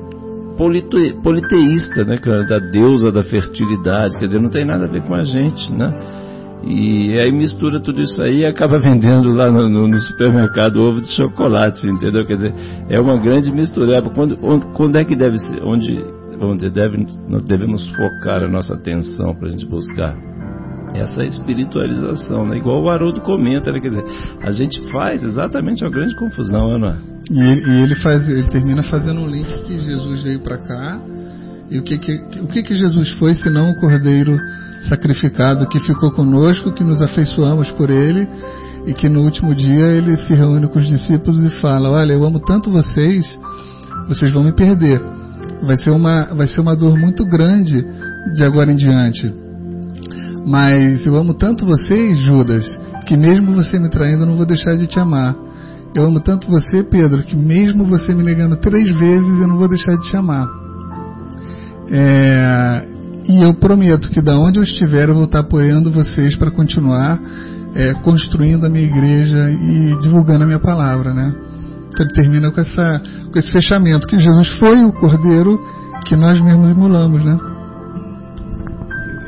[0.60, 5.16] polite- politeísta, né, da deusa da fertilidade, quer dizer, não tem nada a ver com
[5.16, 5.90] a gente, né?
[6.68, 11.00] E aí mistura tudo isso aí e acaba vendendo lá no, no- no supermercado ovo
[11.00, 12.28] de chocolate, entendeu?
[12.28, 12.54] Quer dizer,
[12.90, 14.02] é uma grande mistura.
[14.02, 16.04] Quando, onde, quando é que deve ser, onde,
[16.58, 20.14] dizer, deve, nós devemos focar a nossa atenção para a gente buscar
[20.94, 22.58] essa espiritualização, né?
[22.58, 23.80] Igual o Haroldo comenta, né?
[23.80, 24.04] Quer dizer,
[24.42, 26.98] a gente faz exatamente uma grande confusão, né?
[27.30, 31.00] E ele, e ele faz, ele termina fazendo um link que Jesus veio para cá
[31.70, 34.36] e o que que, o que que Jesus foi senão o cordeiro
[34.88, 38.28] sacrificado que ficou conosco, que nos afeiçoamos por ele
[38.88, 42.24] e que no último dia ele se reúne com os discípulos e fala: Olha, eu
[42.24, 43.38] amo tanto vocês,
[44.08, 45.00] vocês vão me perder.
[45.62, 47.86] Vai ser uma, vai ser uma dor muito grande
[48.34, 49.32] de agora em diante.
[50.48, 52.66] Mas eu amo tanto vocês, Judas,
[53.06, 55.36] que mesmo você me traindo, eu não vou deixar de te amar.
[55.96, 59.68] Eu amo tanto você, Pedro, que mesmo você me negando três vezes, eu não vou
[59.68, 60.48] deixar de te amar.
[61.92, 62.88] É,
[63.28, 67.20] e eu prometo que da onde eu estiver, eu vou estar apoiando vocês para continuar
[67.76, 71.36] é, construindo a minha igreja e divulgando a minha palavra, né?
[71.90, 75.60] Então ele termina com, essa, com esse fechamento, que Jesus foi o cordeiro
[76.06, 77.38] que nós mesmos imolamos, né?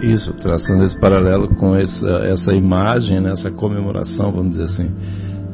[0.01, 4.89] Isso, traçando esse paralelo com essa, essa imagem, né, essa comemoração, vamos dizer assim,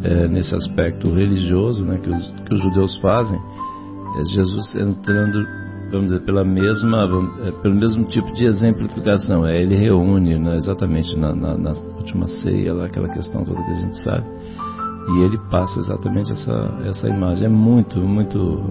[0.03, 3.39] é, nesse aspecto religioso né, que, os, que os judeus fazem,
[4.19, 5.45] é Jesus entrando,
[5.91, 7.07] vamos dizer, pela mesma,
[7.45, 9.45] é, pelo mesmo tipo de exemplificação.
[9.45, 13.71] É, ele reúne né, exatamente na, na, na última ceia, lá, aquela questão toda que
[13.71, 14.25] a gente sabe,
[15.10, 17.45] e ele passa exatamente essa, essa imagem.
[17.45, 18.62] É muito, muito,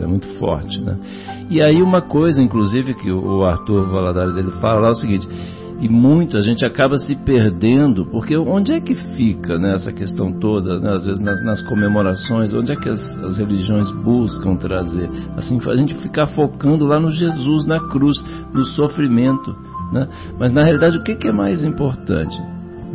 [0.00, 0.98] é muito forte, né?
[1.48, 5.26] E aí uma coisa, inclusive, que o Arthur Valadares ele fala lá é o seguinte,
[5.82, 10.32] e muito a gente acaba se perdendo, porque onde é que fica né, essa questão
[10.38, 15.10] toda, né, às vezes nas, nas comemorações, onde é que as, as religiões buscam trazer?
[15.36, 18.16] Assim, a gente ficar focando lá no Jesus, na cruz,
[18.54, 19.56] no sofrimento,
[19.92, 20.06] né?
[20.38, 22.40] Mas na realidade o que, que é mais importante?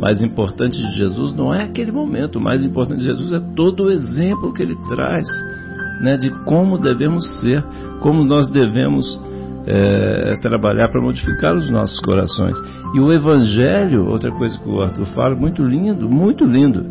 [0.00, 3.86] mais importante de Jesus não é aquele momento, o mais importante de Jesus é todo
[3.86, 5.26] o exemplo que ele traz,
[6.00, 7.64] né, de como devemos ser,
[8.00, 9.20] como nós devemos
[9.70, 12.56] é, trabalhar para modificar os nossos corações.
[12.94, 16.82] E o Evangelho, outra coisa que o Arthur fala, muito lindo, muito lindo.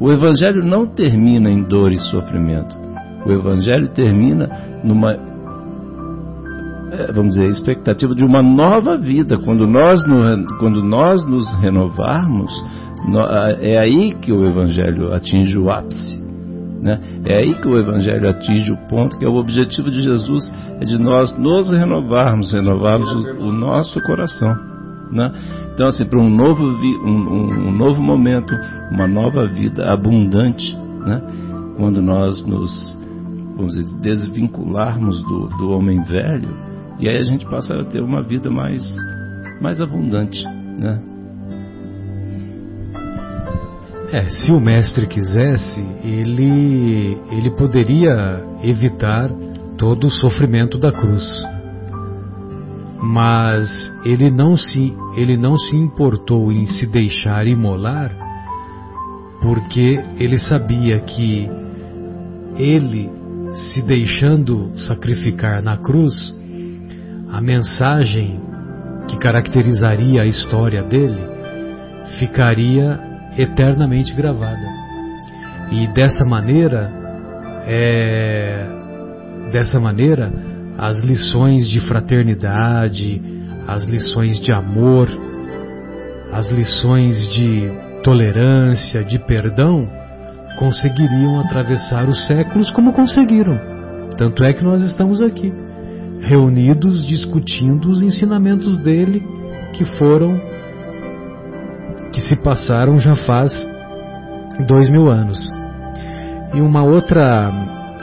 [0.00, 2.76] O Evangelho não termina em dor e sofrimento.
[3.24, 4.48] O Evangelho termina
[4.82, 5.12] numa
[6.92, 9.36] é, vamos dizer, expectativa de uma nova vida.
[9.38, 12.52] Quando nós, no, quando nós nos renovarmos,
[13.08, 13.20] no,
[13.60, 16.23] é aí que o Evangelho atinge o ápice.
[16.84, 17.00] Né?
[17.24, 20.84] É aí que o Evangelho atinge o ponto que é o objetivo de Jesus, é
[20.84, 24.54] de nós nos renovarmos, renovarmos o, o nosso coração.
[25.10, 25.32] Né?
[25.72, 28.54] Então, assim, para um novo, um, um, novo momento,
[28.92, 31.22] uma nova vida abundante, né?
[31.78, 33.02] quando nós nos
[33.56, 36.50] vamos dizer, desvincularmos do, do homem velho,
[37.00, 38.84] e aí a gente passa a ter uma vida mais,
[39.58, 40.44] mais abundante.
[40.78, 41.00] Né?
[44.12, 49.30] É, se o mestre quisesse, ele, ele poderia evitar
[49.76, 51.24] todo o sofrimento da cruz.
[53.02, 58.12] Mas ele não se, ele não se importou em se deixar imolar,
[59.42, 61.48] porque ele sabia que
[62.56, 63.10] ele
[63.54, 66.34] se deixando sacrificar na cruz,
[67.30, 68.40] a mensagem
[69.08, 71.20] que caracterizaria a história dele
[72.18, 74.66] ficaria eternamente gravada.
[75.70, 76.90] E dessa maneira,
[77.66, 78.66] é,
[79.50, 80.32] dessa maneira,
[80.78, 83.20] as lições de fraternidade,
[83.66, 85.08] as lições de amor,
[86.32, 87.70] as lições de
[88.02, 89.88] tolerância, de perdão,
[90.58, 93.58] conseguiriam atravessar os séculos como conseguiram.
[94.16, 95.52] Tanto é que nós estamos aqui,
[96.20, 99.22] reunidos discutindo os ensinamentos dele
[99.72, 100.53] que foram
[102.14, 103.52] que se passaram já faz
[104.68, 105.52] dois mil anos.
[106.54, 107.50] E uma outra,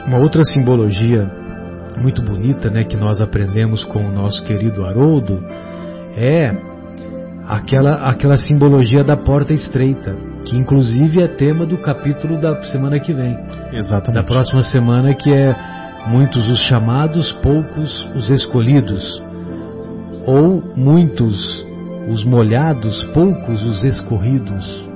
[0.06, 1.28] uma outra simbologia
[1.96, 5.42] muito bonita né, que nós aprendemos com o nosso querido Haroldo
[6.14, 6.54] é
[7.48, 13.14] aquela, aquela simbologia da porta estreita, que inclusive é tema do capítulo da semana que
[13.14, 13.38] vem.
[13.72, 14.14] Exatamente.
[14.14, 15.54] Da próxima semana, que é
[16.06, 19.22] muitos os chamados, poucos os escolhidos.
[20.26, 21.71] Ou muitos
[22.08, 24.88] os molhados, poucos os escorridos.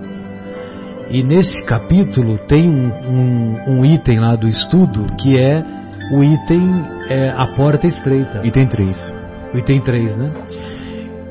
[1.11, 5.65] E nesse capítulo tem um, um, um item lá do estudo que é
[6.13, 8.41] o item é, A Porta Estreita.
[8.45, 9.15] Item 3.
[9.55, 10.31] O item 3, né?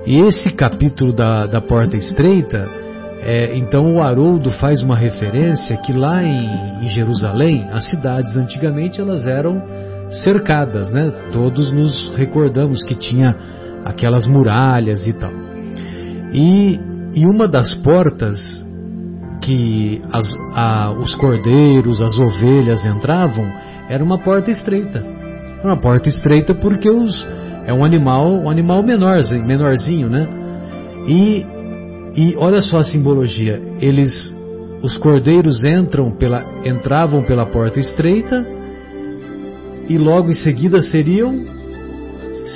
[0.06, 2.70] E esse capítulo da, da Porta Estreita,
[3.22, 9.02] é, então o Haroldo faz uma referência que lá em, em Jerusalém, as cidades antigamente
[9.02, 9.62] elas eram
[10.24, 11.12] cercadas, né?
[11.34, 13.36] Todos nos recordamos que tinha
[13.84, 15.55] aquelas muralhas e tal.
[16.36, 16.78] E,
[17.16, 18.42] e uma das portas
[19.42, 23.46] que as, a, os cordeiros, as ovelhas entravam,
[23.88, 25.02] era uma porta estreita.
[25.64, 27.26] Uma porta estreita porque os,
[27.66, 30.28] é um animal, um animal menorzinho, menorzinho, né?
[31.08, 31.46] E,
[32.16, 33.62] e olha só a simbologia.
[33.80, 34.12] Eles,
[34.84, 38.46] os cordeiros entram pela, entravam pela porta estreita
[39.88, 41.56] e logo em seguida seriam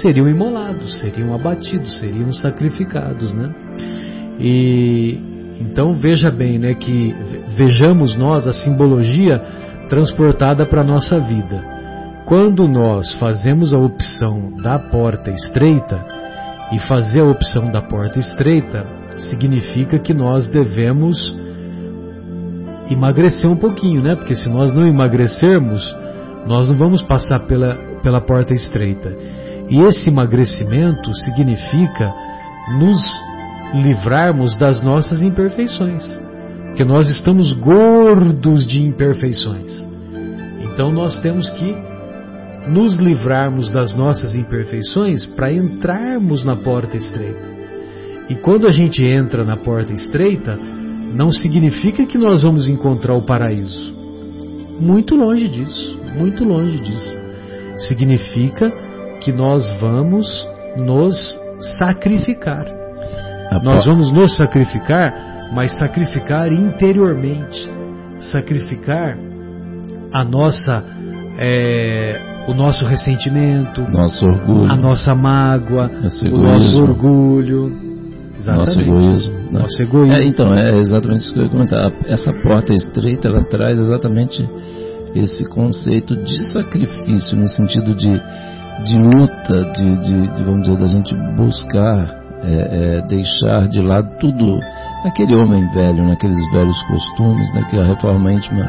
[0.01, 3.68] seriam imolados, seriam abatidos, seriam sacrificados, né?
[4.39, 5.19] E
[5.59, 7.13] então veja bem, né, que
[7.57, 9.39] vejamos nós a simbologia
[9.89, 11.61] transportada para a nossa vida.
[12.25, 15.99] Quando nós fazemos a opção da porta estreita,
[16.71, 18.85] e fazer a opção da porta estreita
[19.17, 21.35] significa que nós devemos
[22.89, 24.15] emagrecer um pouquinho, né?
[24.15, 25.95] Porque se nós não emagrecermos,
[26.47, 29.15] nós não vamos passar pela, pela porta estreita.
[29.69, 32.13] E esse emagrecimento significa
[32.79, 33.01] nos
[33.73, 36.05] livrarmos das nossas imperfeições,
[36.67, 39.87] porque nós estamos gordos de imperfeições.
[40.61, 41.75] Então nós temos que
[42.67, 47.49] nos livrarmos das nossas imperfeições para entrarmos na porta estreita.
[48.29, 50.57] E quando a gente entra na porta estreita,
[51.13, 53.93] não significa que nós vamos encontrar o paraíso.
[54.79, 57.17] Muito longe disso, muito longe disso.
[57.87, 58.71] Significa
[59.19, 61.37] que nós vamos nos
[61.77, 62.78] sacrificar.
[63.63, 67.69] Nós vamos nos sacrificar, mas sacrificar interiormente,
[68.31, 69.17] sacrificar
[70.13, 70.83] a nossa,
[71.39, 75.89] é, o nosso ressentimento, nosso orgulho, a nossa mágoa,
[76.31, 77.71] o nosso orgulho,
[78.37, 78.67] exatamente.
[78.67, 79.33] nosso egoísmo.
[79.33, 79.59] Né?
[79.59, 80.13] Nosso egoísmo.
[80.13, 81.91] É, então é exatamente isso que eu ia comentar.
[82.05, 84.47] Essa porta estreita ela traz exatamente
[85.15, 88.21] esse conceito de sacrifício no sentido de
[88.83, 94.09] de luta, de, de, de, vamos dizer, da gente buscar é, é, deixar de lado
[94.19, 94.59] tudo
[95.05, 98.63] aquele homem velho, naqueles velhos costumes, naquela né, reforma íntima,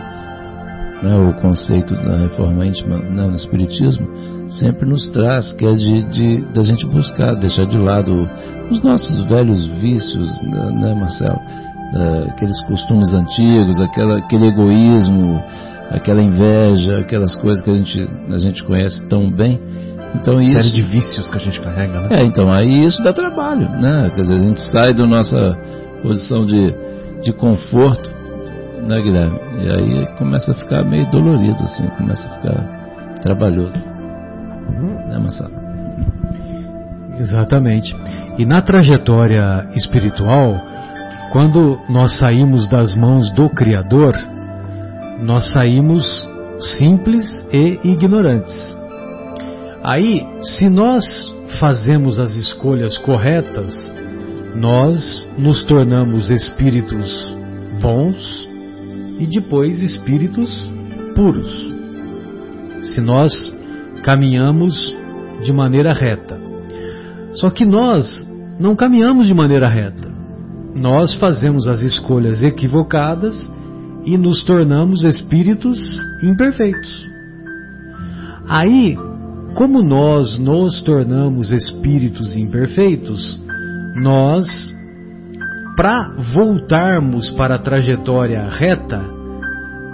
[1.03, 4.09] né, o conceito da reforma íntima né, no Espiritismo,
[4.51, 8.29] sempre nos traz, que é de, de da gente buscar, deixar de lado
[8.71, 11.41] os nossos velhos vícios, né, né Marcelo?
[12.29, 15.43] aqueles costumes antigos, aquela, aquele egoísmo,
[15.91, 19.61] aquela inveja, aquelas coisas que a gente, a gente conhece tão bem
[20.15, 20.75] Então Série isso...
[20.75, 22.09] de vícios que a gente carrega, né?
[22.11, 24.11] É, então aí isso dá trabalho, né?
[24.15, 25.57] Quer dizer, a gente sai da nossa
[26.03, 26.75] posição de,
[27.23, 28.11] de conforto,
[28.87, 29.39] né, Guilherme?
[29.61, 33.79] E aí começa a ficar meio dolorido, assim, começa a ficar trabalhoso.
[33.79, 35.09] Uhum.
[35.09, 35.53] Né, Massado?
[37.19, 37.95] Exatamente.
[38.39, 40.59] E na trajetória espiritual,
[41.33, 44.15] quando nós saímos das mãos do Criador,
[45.21, 46.05] nós saímos
[46.79, 48.80] simples e ignorantes.
[49.83, 51.05] Aí, se nós
[51.59, 53.75] fazemos as escolhas corretas,
[54.55, 57.35] nós nos tornamos espíritos
[57.81, 58.49] bons
[59.19, 60.71] e depois espíritos
[61.15, 61.75] puros.
[62.83, 63.33] Se nós
[64.03, 64.95] caminhamos
[65.43, 66.39] de maneira reta.
[67.35, 68.29] Só que nós
[68.59, 70.09] não caminhamos de maneira reta.
[70.75, 73.51] Nós fazemos as escolhas equivocadas
[74.05, 75.79] e nos tornamos espíritos
[76.23, 77.09] imperfeitos.
[78.49, 78.97] Aí,
[79.55, 83.41] como nós nos tornamos espíritos imperfeitos,
[83.97, 84.47] nós,
[85.77, 89.01] para voltarmos para a trajetória reta,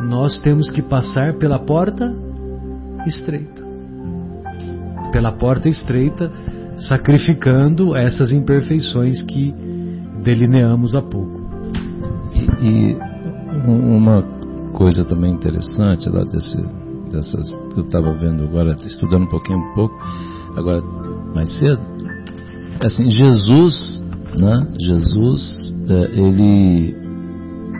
[0.02, 2.14] nós temos que passar pela porta
[3.07, 3.64] estreita.
[5.12, 6.30] Pela porta estreita,
[6.78, 9.54] sacrificando essas imperfeições que
[10.22, 11.40] delineamos há pouco.
[12.61, 12.96] E, e
[13.66, 14.22] uma
[14.72, 16.59] coisa também interessante lá desse,
[17.17, 19.95] dessas que eu estava vendo agora, estudando um pouquinho um pouco,
[20.57, 20.83] agora
[21.35, 21.81] mais cedo,
[22.85, 24.03] assim, Jesus,
[24.39, 24.67] né?
[24.79, 26.97] Jesus, é, ele,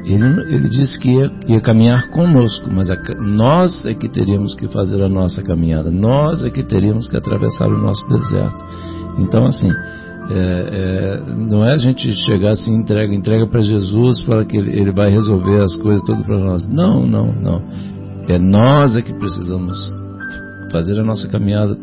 [0.05, 4.69] ele, ele disse que ia, ia caminhar conosco, mas a, nós é que teríamos que
[4.69, 8.65] fazer a nossa caminhada, nós é que teríamos que atravessar o nosso deserto.
[9.19, 9.71] Então, assim,
[10.29, 14.79] é, é, não é a gente chegar assim, entrega, entrega para Jesus, fala que ele,
[14.79, 16.67] ele, vai resolver as coisas todas para nós.
[16.67, 17.63] Não, não, não.
[18.29, 19.79] É nós é que precisamos
[20.71, 21.77] fazer a nossa caminhada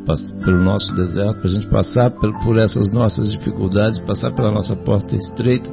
[0.44, 5.16] pelo nosso deserto, para a gente passar por, essas nossas dificuldades, passar pela nossa porta
[5.16, 5.70] estreita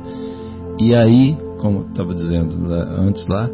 [0.81, 3.51] e aí, como estava dizendo antes lá,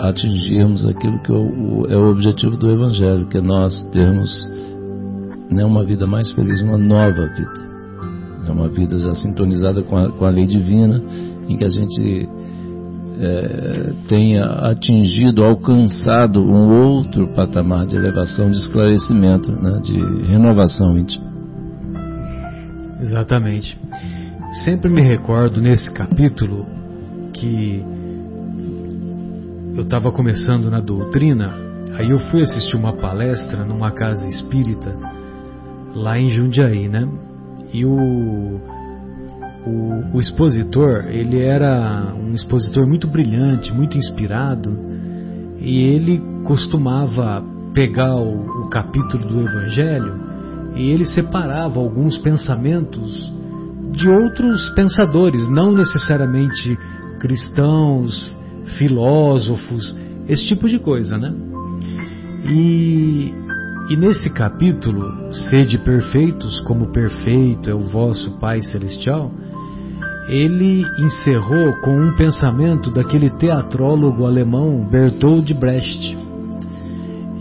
[0.00, 4.30] atingirmos aquilo que é o, é o objetivo do Evangelho, que é nós termos
[5.50, 7.64] né, uma vida mais feliz, uma nova vida.
[8.46, 11.02] É uma vida já sintonizada com a, com a lei divina,
[11.48, 12.28] em que a gente
[13.20, 21.24] é, tenha atingido, alcançado um outro patamar de elevação, de esclarecimento, né, de renovação íntima.
[23.00, 23.78] Exatamente.
[24.64, 26.66] Sempre me recordo nesse capítulo
[27.32, 27.84] que
[29.76, 31.52] eu estava começando na doutrina,
[31.98, 34.96] aí eu fui assistir uma palestra numa casa espírita
[35.94, 37.08] lá em Jundiaí, né?
[37.72, 38.60] E o,
[39.66, 44.76] o, o, expositor, ele era um expositor muito brilhante, muito inspirado,
[45.58, 47.42] e ele costumava
[47.72, 50.20] pegar o, o capítulo do Evangelho
[50.76, 53.32] e ele separava alguns pensamentos
[53.92, 56.76] de outros pensadores, não necessariamente
[57.20, 58.34] cristãos,
[58.76, 59.96] filósofos,
[60.28, 61.32] esse tipo de coisa, né?
[62.46, 63.44] E
[63.90, 69.30] e nesse capítulo, sede perfeitos, como perfeito é o vosso Pai Celestial,
[70.28, 76.16] ele encerrou com um pensamento daquele teatrólogo alemão Bertold Brecht.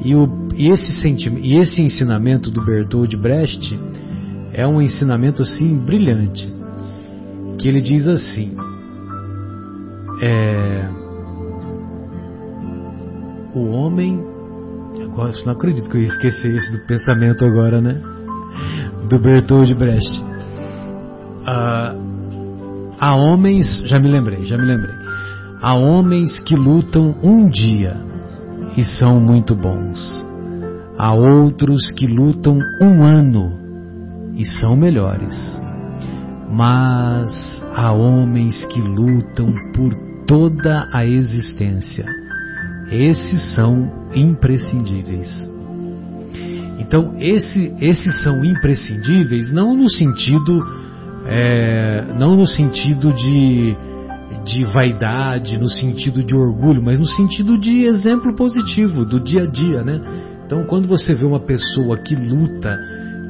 [0.03, 1.07] E, o, e, esse,
[1.41, 3.79] e esse ensinamento do Bertold Brecht
[4.51, 6.51] é um ensinamento assim brilhante,
[7.57, 8.55] que ele diz assim:
[10.21, 10.89] é,
[13.55, 14.33] o homem
[15.15, 18.01] Gosto, não acredito que eu ia esquecer esse do pensamento agora, né?
[19.09, 20.23] Do Bertold Brecht.
[21.45, 21.95] Ah,
[23.03, 24.95] há homens, já me lembrei, já me lembrei.
[25.61, 27.95] Há homens que lutam um dia
[28.77, 30.27] e são muito bons.
[30.97, 33.51] Há outros que lutam um ano
[34.35, 35.61] e são melhores.
[36.49, 39.93] Mas há homens que lutam por
[40.27, 42.05] toda a existência
[42.93, 45.49] esses são imprescindíveis.
[46.79, 50.63] Então, esse, esses são imprescindíveis não no sentido,
[51.25, 53.75] é, não no sentido de,
[54.45, 59.47] de vaidade, no sentido de orgulho, mas no sentido de exemplo positivo do dia a
[59.47, 60.01] dia, né?
[60.45, 62.77] Então, quando você vê uma pessoa que luta,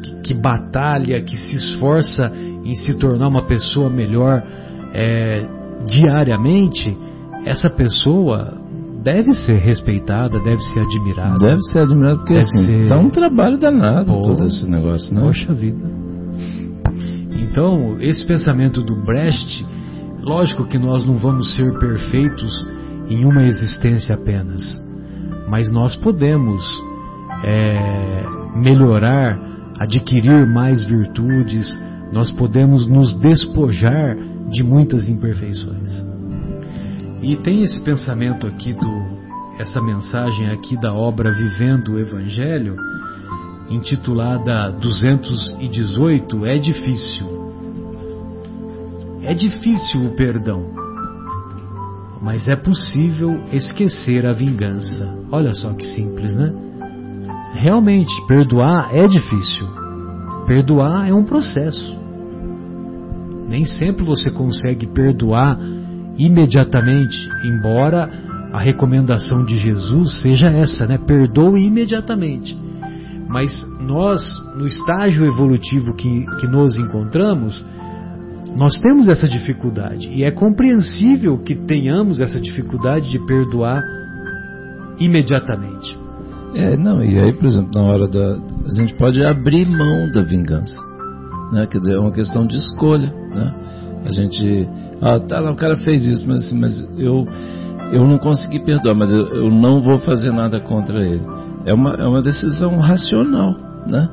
[0.01, 2.31] que, que batalha, que se esforça
[2.65, 4.43] em se tornar uma pessoa melhor
[4.93, 5.45] é,
[5.85, 6.97] diariamente,
[7.45, 8.57] essa pessoa
[9.03, 11.37] deve ser respeitada, deve ser admirada.
[11.37, 12.87] Deve ser admirada porque deve assim, ser...
[12.87, 15.21] tá um trabalho danado Pô, todo esse negócio, né?
[15.21, 16.02] Poxa vida.
[17.43, 19.65] Então, esse pensamento do Brecht,
[20.21, 22.65] lógico que nós não vamos ser perfeitos
[23.09, 24.63] em uma existência apenas,
[25.49, 26.63] mas nós podemos
[27.43, 28.23] é,
[28.55, 29.37] melhorar,
[29.77, 31.67] adquirir mais virtudes,
[32.13, 34.15] nós podemos nos despojar
[34.49, 35.91] de muitas imperfeições.
[37.21, 39.23] E tem esse pensamento aqui do
[39.59, 42.75] essa mensagem aqui da obra Vivendo o Evangelho,
[43.73, 47.25] intitulada 218, é difícil.
[49.23, 50.65] É difícil o perdão,
[52.21, 55.17] mas é possível esquecer a vingança.
[55.31, 56.53] Olha só que simples, né?
[57.53, 59.65] Realmente, perdoar é difícil.
[60.45, 61.95] Perdoar é um processo.
[63.47, 65.57] Nem sempre você consegue perdoar
[66.17, 68.09] imediatamente, embora
[68.51, 70.97] a recomendação de Jesus seja essa, né?
[70.97, 72.62] Perdoe imediatamente.
[73.33, 74.21] Mas nós,
[74.55, 77.65] no estágio evolutivo que, que nos encontramos,
[78.55, 80.07] nós temos essa dificuldade.
[80.13, 83.83] E é compreensível que tenhamos essa dificuldade de perdoar
[84.99, 85.97] imediatamente.
[86.53, 88.37] É, não, e aí, por exemplo, na hora da.
[88.67, 90.75] A gente pode abrir mão da vingança.
[91.51, 91.65] Né?
[91.65, 93.11] Quer dizer, é uma questão de escolha.
[93.33, 93.55] Né?
[94.05, 94.69] A gente.
[95.01, 97.27] Ah, tá lá, o cara fez isso, mas, assim, mas eu,
[97.91, 101.23] eu não consegui perdoar, mas eu, eu não vou fazer nada contra ele.
[101.65, 103.55] É uma, é uma decisão racional,
[103.87, 104.09] né?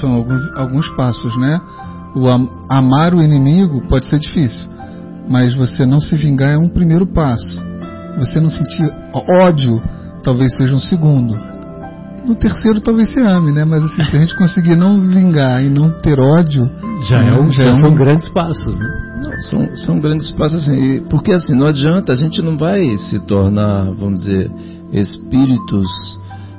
[0.00, 1.60] São alguns, alguns passos, né?
[2.14, 4.68] O am, amar o inimigo pode ser difícil,
[5.28, 7.62] mas você não se vingar é um primeiro passo.
[8.18, 9.82] Você não sentir ódio
[10.22, 11.36] talvez seja um segundo.
[12.24, 13.64] No terceiro talvez se ame, né?
[13.64, 16.70] Mas assim, se a gente conseguir não vingar e não ter ódio,
[17.08, 18.88] já, é um, já, já é são grandes passos, né?
[19.20, 23.18] Não, são, são grandes passos assim, porque assim, não adianta, a gente não vai se
[23.20, 24.50] tornar, vamos dizer,
[25.00, 25.88] espíritos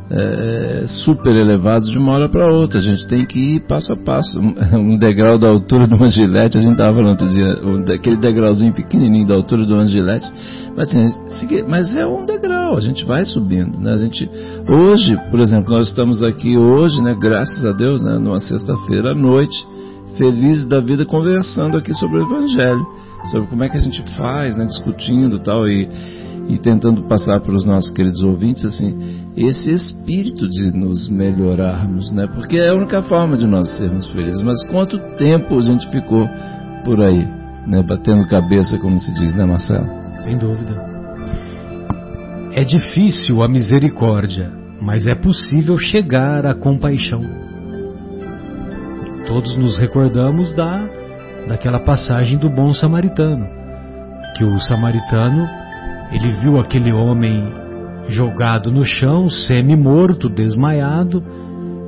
[0.10, 2.80] é, super elevados de uma hora para outra.
[2.80, 4.40] A gente tem que ir passo a passo.
[4.40, 8.18] Um degrau da altura de uma gilete, a gente estava falando outro dia, um, aquele
[8.18, 10.30] degrauzinho pequenininho da altura de uma gilete.
[10.76, 13.80] Mas, assim, mas é um degrau, a gente vai subindo.
[13.80, 13.94] Né?
[13.94, 14.30] A gente,
[14.68, 19.16] hoje, por exemplo, nós estamos aqui hoje, né, graças a Deus, né, numa sexta-feira à
[19.16, 19.66] noite,
[20.18, 22.86] felizes da vida, conversando aqui sobre o Evangelho,
[23.32, 25.88] sobre como é que a gente faz, né, discutindo tal, e,
[26.48, 32.28] e tentando passar para os nossos queridos ouvintes assim esse espírito de nos melhorarmos, né?
[32.34, 34.42] Porque é a única forma de nós sermos felizes.
[34.42, 36.28] Mas quanto tempo a gente ficou
[36.86, 37.26] por aí,
[37.68, 37.84] né?
[37.84, 39.88] Batendo cabeça, como se diz, né, Marcelo?
[40.22, 40.74] Sem dúvida.
[42.54, 44.50] É difícil a misericórdia,
[44.82, 47.22] mas é possível chegar à compaixão.
[49.28, 50.88] Todos nos recordamos da
[51.48, 53.46] daquela passagem do bom samaritano,
[54.36, 55.48] que o samaritano
[56.16, 57.44] ele viu aquele homem
[58.08, 61.22] jogado no chão, semi-morto, desmaiado,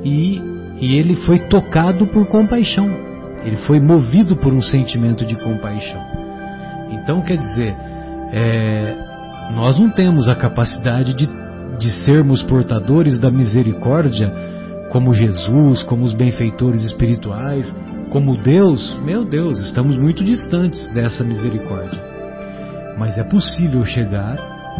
[0.03, 0.41] e,
[0.81, 2.89] e ele foi tocado por compaixão.
[3.45, 6.01] Ele foi movido por um sentimento de compaixão.
[6.91, 7.73] Então, quer dizer,
[8.33, 8.97] é,
[9.55, 11.29] nós não temos a capacidade de,
[11.79, 14.29] de sermos portadores da misericórdia
[14.91, 17.73] como Jesus, como os benfeitores espirituais,
[18.09, 18.97] como Deus.
[19.05, 22.16] Meu Deus, estamos muito distantes dessa misericórdia.
[22.97, 24.37] Mas é possível chegar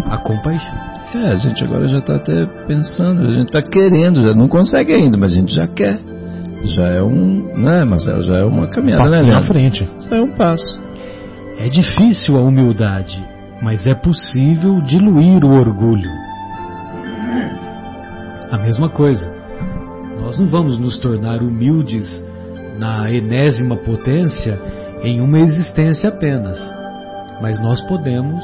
[0.09, 0.75] à compaixão.
[1.13, 4.93] É, a gente agora já está até pensando, a gente está querendo, já não consegue
[4.93, 5.99] ainda, mas a gente já quer.
[6.63, 8.21] Já é um, né, Marcelo?
[8.21, 9.31] Já é uma caminhada, né?
[9.31, 9.87] na frente.
[10.09, 10.79] Já é um passo.
[11.59, 13.23] É difícil a humildade,
[13.61, 16.09] mas é possível diluir o orgulho.
[18.51, 19.31] A mesma coisa.
[20.19, 22.23] Nós não vamos nos tornar humildes
[22.77, 24.59] na enésima potência
[25.03, 26.59] em uma existência apenas,
[27.41, 28.43] mas nós podemos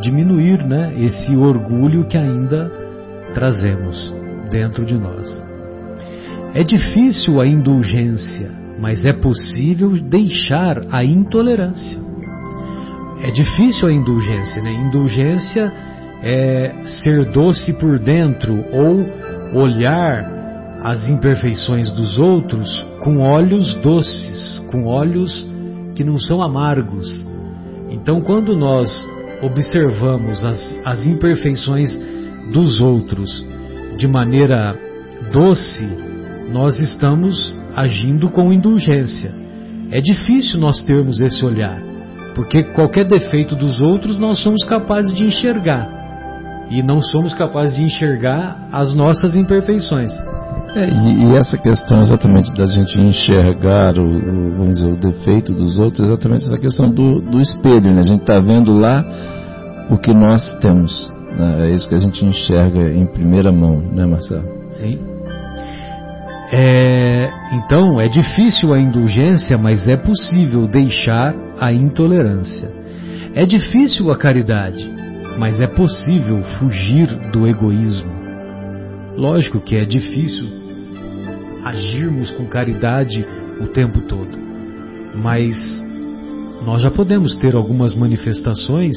[0.00, 2.70] diminuir né, esse orgulho que ainda
[3.34, 4.14] trazemos
[4.50, 5.44] dentro de nós.
[6.54, 12.00] É difícil a indulgência, mas é possível deixar a intolerância.
[13.22, 14.72] É difícil a indulgência, né?
[14.72, 15.72] Indulgência
[16.22, 20.36] é ser doce por dentro ou olhar
[20.82, 25.46] as imperfeições dos outros com olhos doces, com olhos
[25.94, 27.26] que não são amargos.
[27.90, 29.06] Então, quando nós
[29.42, 31.96] observamos as, as imperfeições
[32.52, 33.46] dos outros
[33.96, 34.76] de maneira
[35.32, 35.86] doce,
[36.50, 39.34] nós estamos agindo com indulgência.
[39.90, 41.80] É difícil nós termos esse olhar,
[42.34, 45.96] porque qualquer defeito dos outros nós somos capazes de enxergar
[46.70, 50.12] e não somos capazes de enxergar as nossas imperfeições.
[50.76, 55.54] É, e, e, essa questão exatamente da gente enxergar o, o, vamos dizer, o defeito
[55.54, 58.00] dos outros, exatamente essa questão do, do espelho, né?
[58.00, 59.02] A gente está vendo lá
[59.88, 61.10] o que nós temos.
[61.34, 61.68] Né?
[61.68, 64.44] É isso que a gente enxerga em primeira mão, né, Marcelo?
[64.68, 64.98] Sim.
[66.52, 72.70] É, então, é difícil a indulgência, mas é possível deixar a intolerância.
[73.34, 74.86] É difícil a caridade,
[75.38, 78.14] mas é possível fugir do egoísmo.
[79.16, 80.65] Lógico que é difícil
[81.66, 83.26] agirmos com caridade
[83.60, 84.38] o tempo todo,
[85.16, 85.56] mas
[86.64, 88.96] nós já podemos ter algumas manifestações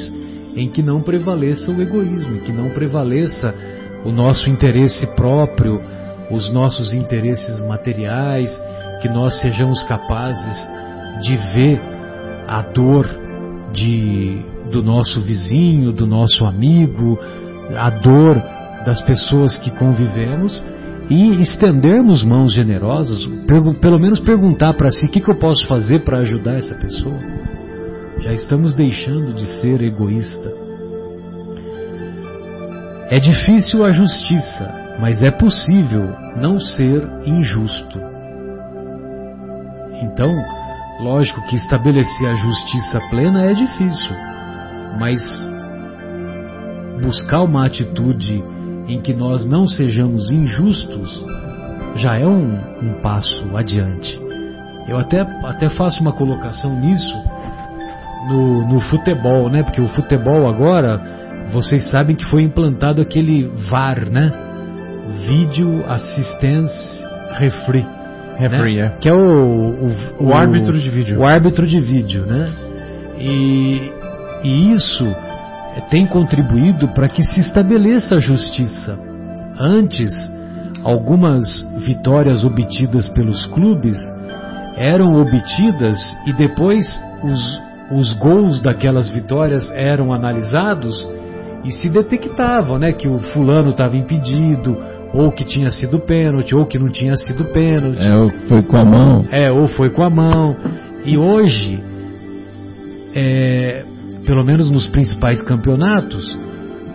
[0.56, 3.54] em que não prevaleça o egoísmo, em que não prevaleça
[4.06, 5.82] o nosso interesse próprio,
[6.30, 8.50] os nossos interesses materiais,
[9.02, 10.68] que nós sejamos capazes
[11.22, 11.82] de ver
[12.48, 13.08] a dor
[13.74, 14.42] de,
[14.72, 17.18] do nosso vizinho, do nosso amigo,
[17.76, 18.42] a dor
[18.86, 20.64] das pessoas que convivemos
[21.10, 23.26] e estendermos mãos generosas,
[23.82, 27.18] pelo menos perguntar para si o que, que eu posso fazer para ajudar essa pessoa.
[28.20, 30.54] Já estamos deixando de ser egoísta.
[33.10, 38.00] É difícil a justiça, mas é possível não ser injusto.
[40.04, 40.32] Então,
[41.00, 44.16] lógico que estabelecer a justiça plena é difícil,
[45.00, 45.22] mas
[47.02, 48.44] buscar uma atitude
[48.90, 51.24] em que nós não sejamos injustos
[51.96, 54.20] já é um, um passo adiante.
[54.88, 57.16] Eu até, até faço uma colocação nisso
[58.28, 59.62] no, no futebol, né?
[59.62, 61.00] Porque o futebol agora,
[61.52, 64.32] vocês sabem que foi implantado aquele VAR, né?
[65.28, 67.86] Video Assistance Referee.
[68.38, 68.94] Referee, né?
[68.96, 69.00] é.
[69.00, 71.20] Que é o, o, o, o árbitro de vídeo.
[71.20, 72.52] O árbitro de vídeo, né?
[73.20, 73.92] E,
[74.44, 75.06] e isso
[75.90, 78.98] tem contribuído para que se estabeleça a justiça.
[79.60, 80.14] Antes,
[80.84, 81.46] algumas
[81.86, 83.98] vitórias obtidas pelos clubes
[84.78, 86.86] eram obtidas e depois
[87.24, 87.62] os,
[87.92, 91.06] os gols daquelas vitórias eram analisados
[91.66, 94.78] e se detectava né, que o fulano estava impedido,
[95.14, 98.08] ou que tinha sido pênalti, ou que não tinha sido pênalti.
[98.08, 99.26] É, ou foi com a mão.
[99.32, 100.56] É, ou foi com a mão.
[101.04, 101.84] E hoje,
[103.14, 103.84] é,
[104.30, 106.38] pelo menos nos principais campeonatos,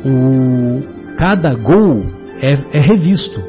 [0.05, 0.81] o,
[1.19, 2.01] cada gol
[2.41, 3.41] é, é revisto.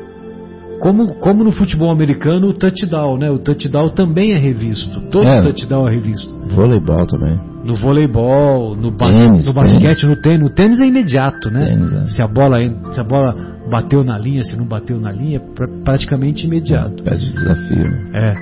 [0.81, 3.29] Como, como no futebol americano, o touchdown, né?
[3.29, 5.01] O touchdown também é revisto.
[5.11, 5.39] Todo É.
[5.39, 6.35] touchdown é revisto.
[6.49, 7.39] Voleibol também.
[7.63, 10.03] No voleibol, no, ba Tênis, no basquete, tênis.
[10.09, 10.41] no tênis.
[10.41, 11.65] No tênis é imediato, né?
[11.65, 12.07] Tênis, é.
[12.07, 12.57] Se, a bola,
[12.91, 13.35] se a bola
[13.69, 17.03] bateu na linha, se não bateu na linha, é pra- praticamente imediato.
[17.03, 17.87] Pede desafio.
[17.91, 18.09] né?
[18.15, 18.35] É.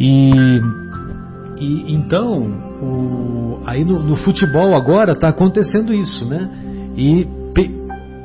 [0.00, 0.30] E,
[1.60, 6.48] e então, o- aí no, no futebol agora está acontecendo isso, né?
[6.96, 7.70] E pe-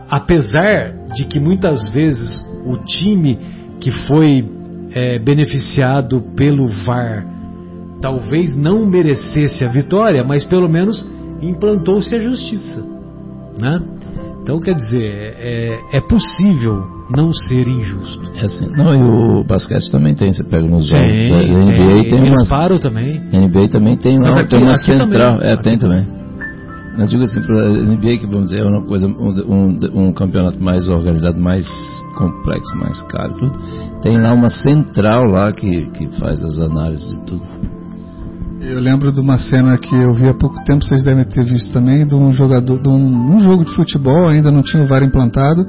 [0.09, 3.39] apesar de que muitas vezes o time
[3.79, 4.45] que foi
[4.91, 7.25] é, beneficiado pelo VAR
[8.01, 11.05] talvez não merecesse a vitória, mas pelo menos
[11.41, 12.83] implantou-se a justiça,
[13.57, 13.81] né?
[14.41, 15.03] Então quer dizer,
[15.39, 16.83] é, é possível
[17.15, 18.29] não ser injusto.
[18.35, 18.67] É assim.
[18.75, 19.03] Não, e
[19.39, 20.31] o basquete também tem.
[20.33, 21.07] Você pega nos jogos.
[21.11, 22.49] Tem, da NBA tem, tem, eles umas.
[22.49, 23.19] param também.
[23.31, 25.33] NBA também tem, Mas uma, aqui- tem uma central.
[25.37, 25.49] também.
[25.49, 26.19] É, Aqui tem também.
[26.97, 30.11] Eu digo assim, para a NBA que vamos dizer é uma coisa, um, um, um
[30.13, 31.65] campeonato mais organizado, mais
[32.17, 33.57] complexo, mais caro, tudo.
[34.01, 37.41] Tem lá uma central lá que, que faz as análises de tudo.
[38.61, 41.71] Eu lembro de uma cena que eu vi há pouco tempo, vocês devem ter visto
[41.71, 45.01] também, de um jogador, de um, um jogo de futebol, ainda não tinha o VAR
[45.01, 45.65] implantado,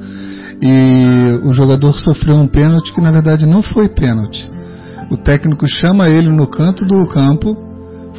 [0.61, 4.49] e o jogador sofreu um pênalti que na verdade não foi pênalti.
[5.09, 7.57] O técnico chama ele no canto do campo,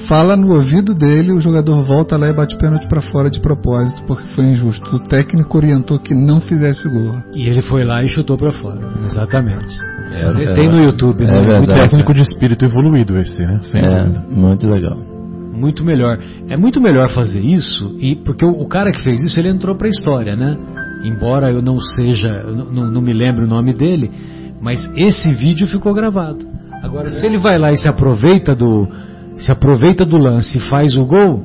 [0.09, 4.03] fala no ouvido dele, o jogador volta lá e bate pênalti para fora de propósito,
[4.05, 4.97] porque foi injusto.
[4.97, 7.15] O técnico orientou que não fizesse gol.
[7.35, 8.79] E ele foi lá e chutou pra fora.
[9.07, 9.75] Exatamente.
[10.13, 11.33] É, Tem é- no YouTube, é né?
[11.41, 11.59] verdade.
[11.67, 13.59] Muito, Técnico de espírito evoluído esse, né?
[13.63, 14.25] Sem É, dúvida.
[14.31, 14.99] muito legal.
[15.55, 16.19] muito melhor.
[16.49, 19.77] É muito melhor fazer isso e porque o, o cara que fez isso ele entrou
[19.77, 20.57] pra história, né?
[21.03, 24.11] Embora eu não seja, não- não me lembre o nome dele,
[24.61, 26.47] mas esse vídeo ficou gravado.
[26.83, 28.87] Agora se ele vai lá e se aproveita do
[29.37, 31.43] se aproveita do lance e faz o gol,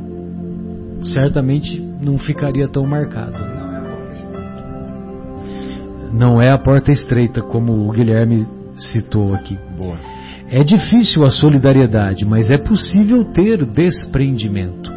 [1.13, 3.37] certamente não ficaria tão marcado.
[6.13, 8.45] Não é a porta estreita, como o Guilherme
[8.77, 9.57] citou aqui.
[9.77, 9.97] Boa.
[10.49, 14.96] É difícil a solidariedade, mas é possível ter desprendimento.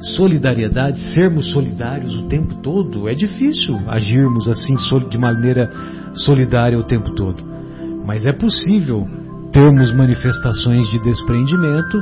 [0.00, 4.74] Solidariedade, sermos solidários o tempo todo, é difícil agirmos assim
[5.10, 5.70] de maneira
[6.14, 7.42] solidária o tempo todo.
[8.06, 9.06] Mas é possível
[9.52, 11.98] termos manifestações de desprendimento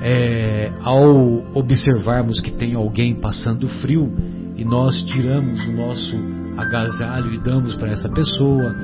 [0.00, 4.12] é, ao observarmos que tem alguém passando frio
[4.56, 6.16] e nós tiramos o nosso
[6.56, 8.74] agasalho e damos para essa pessoa.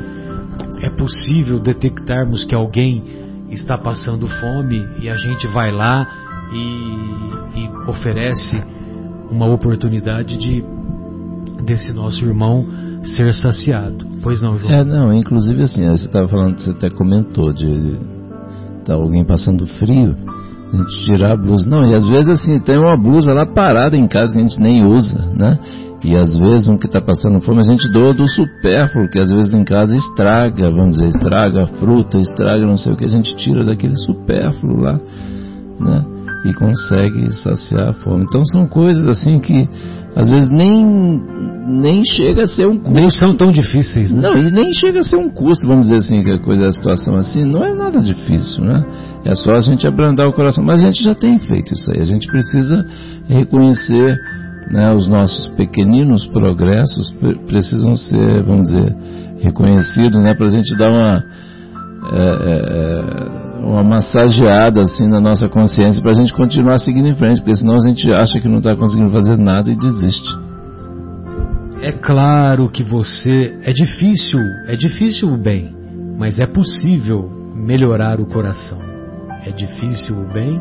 [0.83, 3.05] É possível detectarmos que alguém
[3.51, 8.63] está passando fome e a gente vai lá e, e oferece
[9.31, 10.65] uma oportunidade de
[11.65, 12.67] desse nosso irmão
[13.03, 14.07] ser saciado.
[14.23, 14.73] Pois não, João?
[14.73, 17.99] É, não, inclusive assim, você estava falando, você até comentou de
[18.85, 20.17] tá alguém passando frio,
[20.73, 21.69] a gente tirar a blusa.
[21.69, 24.61] Não, e às vezes assim, tem uma blusa lá parada em casa que a gente
[24.61, 25.59] nem usa, né?
[26.03, 29.31] E às vezes um que está passando fome, a gente doa do supérfluo, que às
[29.31, 33.09] vezes em casa estraga, vamos dizer, estraga a fruta, estraga não sei o que, a
[33.09, 34.99] gente tira daquele supérfluo lá,
[35.79, 36.05] né?
[36.45, 38.25] E consegue saciar a fome.
[38.25, 39.69] Então são coisas assim que
[40.17, 40.85] às vezes nem,
[41.67, 42.91] nem chega a ser um custo.
[42.91, 44.23] Nem são tão difíceis, né?
[44.23, 46.73] Não, e nem chega a ser um custo, vamos dizer assim, que a coisa da
[46.73, 48.85] situação assim, não é nada difícil, né?
[49.25, 50.65] É só a gente abrandar o coração.
[50.65, 52.01] Mas a gente já tem feito isso aí.
[52.01, 52.85] A gente precisa
[53.29, 54.19] reconhecer
[54.71, 57.13] né, os nossos pequeninos progressos
[57.47, 58.97] precisam ser, vamos dizer,
[59.41, 61.25] reconhecidos, né, para a gente dar uma,
[62.13, 67.41] é, é, uma massageada assim na nossa consciência para a gente continuar seguindo em frente,
[67.41, 70.29] porque senão a gente acha que não está conseguindo fazer nada e desiste.
[71.83, 75.75] É claro que você é difícil, é difícil o bem,
[76.19, 78.79] mas é possível melhorar o coração.
[79.47, 80.61] É difícil o bem,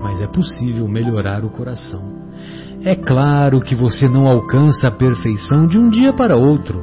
[0.00, 2.02] mas é possível melhorar o coração.
[2.84, 6.82] É claro que você não alcança a perfeição de um dia para outro.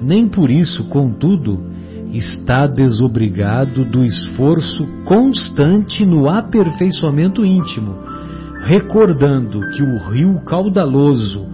[0.00, 1.71] Nem por isso, contudo,
[2.12, 7.96] está desobrigado do esforço constante no aperfeiçoamento íntimo,
[8.64, 11.46] recordando que o rio caudaloso,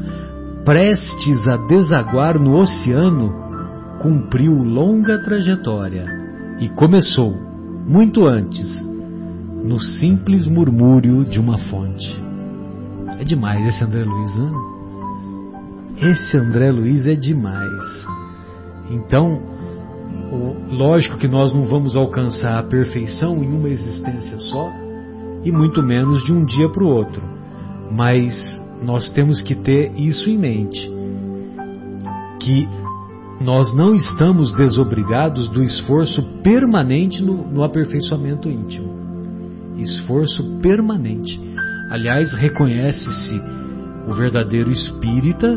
[0.64, 3.32] prestes a desaguar no oceano,
[4.00, 6.06] cumpriu longa trajetória
[6.60, 7.34] e começou,
[7.86, 8.66] muito antes,
[9.64, 12.16] no simples murmúrio de uma fonte.
[13.18, 14.50] É demais esse André Luiz, né?
[16.00, 18.06] Esse André Luiz é demais.
[18.90, 19.40] Então,
[20.70, 24.70] lógico que nós não vamos alcançar a perfeição em uma existência só,
[25.44, 27.22] e muito menos de um dia para o outro.
[27.90, 28.30] Mas
[28.82, 30.90] nós temos que ter isso em mente:
[32.40, 32.68] que
[33.40, 38.98] nós não estamos desobrigados do esforço permanente no, no aperfeiçoamento íntimo.
[39.78, 41.40] Esforço permanente.
[41.90, 43.40] Aliás, reconhece-se
[44.08, 45.48] o verdadeiro espírita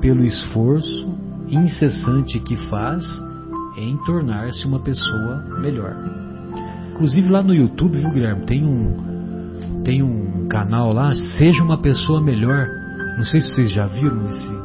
[0.00, 1.12] pelo esforço
[1.48, 3.04] incessante que faz
[3.76, 5.96] em tornar-se uma pessoa melhor.
[6.92, 9.14] Inclusive lá no YouTube, viu, Guilherme, tem um
[9.84, 12.68] tem um canal lá, Seja uma pessoa melhor.
[13.16, 14.64] Não sei se vocês já viram esse.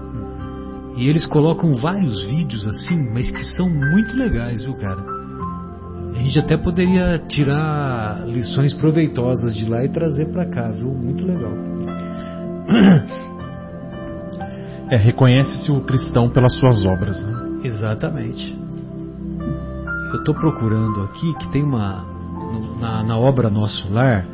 [0.98, 5.02] E eles colocam vários vídeos assim, mas que são muito legais, viu, cara?
[6.14, 10.94] A gente até poderia tirar lições proveitosas de lá e trazer para cá, viu?
[10.94, 11.54] Muito legal.
[14.92, 17.24] É, reconhece-se o cristão pelas suas obras.
[17.24, 17.62] Né?
[17.64, 18.58] Exatamente.
[20.10, 22.06] Eu estou procurando aqui que tem uma.
[22.80, 24.26] Na, na obra Nosso Lar,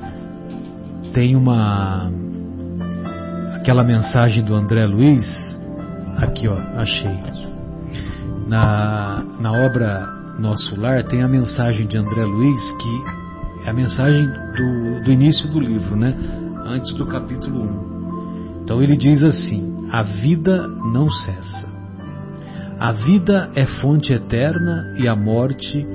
[1.14, 2.10] tem uma.
[3.56, 5.26] Aquela mensagem do André Luiz.
[6.18, 7.18] Aqui, ó, achei.
[8.48, 14.28] Na, na obra nosso lar tem a mensagem de André Luiz, que é a mensagem
[14.28, 16.14] do, do início do livro, né?
[16.66, 18.62] antes do capítulo 1.
[18.64, 21.75] Então ele diz assim: A vida não cessa.
[22.80, 25.86] A vida é fonte eterna e a morte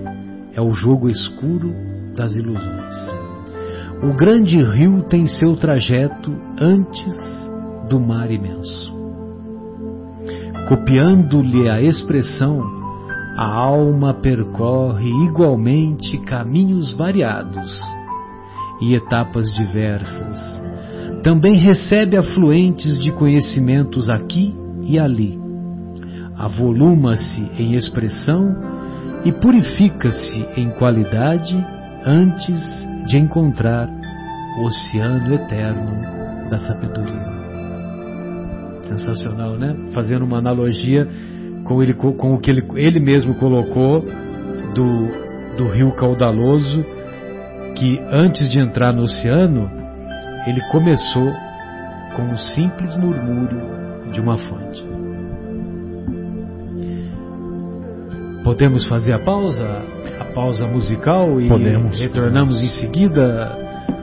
[0.54, 1.74] é o jogo escuro
[2.16, 2.94] das ilusões.
[4.02, 7.14] O grande rio tem seu trajeto antes
[7.88, 8.90] do mar imenso.
[10.68, 12.60] Copiando-lhe a expressão
[13.36, 17.80] a alma percorre igualmente caminhos variados
[18.80, 20.62] e etapas diversas.
[21.22, 25.39] Também recebe afluentes de conhecimentos aqui e ali.
[26.40, 28.56] Avoluma-se em expressão
[29.26, 31.54] e purifica-se em qualidade
[32.06, 32.64] antes
[33.04, 33.86] de encontrar
[34.58, 37.40] o oceano eterno da sabedoria.
[38.84, 39.76] Sensacional, né?
[39.92, 41.06] Fazendo uma analogia
[41.64, 44.00] com, ele, com o que ele, ele mesmo colocou
[44.74, 46.82] do, do rio caudaloso,
[47.76, 49.70] que antes de entrar no oceano,
[50.46, 51.30] ele começou
[52.16, 53.60] com um simples murmúrio
[54.10, 54.89] de uma fonte.
[58.50, 59.64] Podemos fazer a pausa?
[60.18, 62.00] A pausa musical e Podemos.
[62.00, 63.56] retornamos em seguida.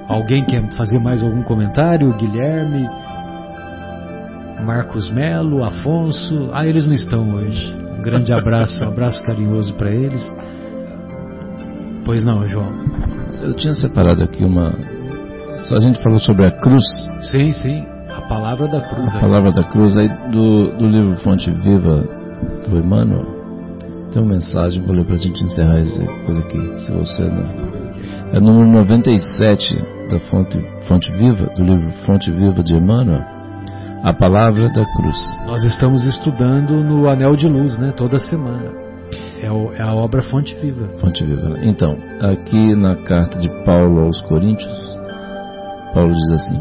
[0.08, 2.14] Alguém quer fazer mais algum comentário?
[2.14, 2.88] Guilherme?
[4.64, 6.50] Marcos Melo, Afonso.
[6.54, 7.76] Ah, eles não estão hoje.
[8.00, 10.32] Um grande abraço, um abraço carinhoso para eles.
[12.06, 12.72] Pois não, João.
[13.42, 14.72] Eu tinha separado aqui uma.
[15.66, 16.86] Só a gente falou sobre a cruz.
[17.20, 17.86] Sim, sim.
[18.16, 19.14] A palavra da cruz.
[19.14, 22.02] A palavra da cruz aí do, do livro Fonte Viva
[22.70, 23.37] do Emmanuel.
[24.18, 28.34] Tem uma mensagem, vou ler para a gente encerrar essa coisa aqui, se você não.
[28.34, 29.76] É o número 97
[30.10, 30.58] da Fonte,
[30.88, 33.24] Fonte Viva, do livro Fonte Viva de Emmanuel
[34.04, 35.18] a palavra da cruz.
[35.46, 37.94] Nós estamos estudando no Anel de Luz, né?
[37.96, 38.72] Toda semana.
[39.40, 40.88] É, o, é a obra Fonte Viva.
[41.00, 41.60] Fonte Viva.
[41.62, 44.98] Então, aqui na carta de Paulo aos Coríntios,
[45.94, 46.60] Paulo diz assim: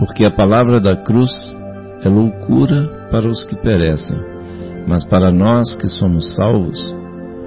[0.00, 1.30] Porque a palavra da cruz
[2.02, 4.31] é loucura para os que perecem,
[4.86, 6.94] mas para nós que somos salvos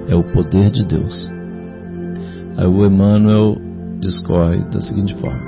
[0.08, 1.30] é o poder de Deus.
[2.56, 3.56] Aí o Emmanuel
[4.00, 5.40] discorre da seguinte forma: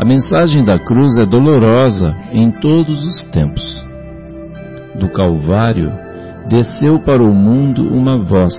[0.00, 3.84] A mensagem da cruz é dolorosa em todos os tempos.
[4.98, 5.92] Do Calvário
[6.48, 8.54] desceu para o mundo uma voz,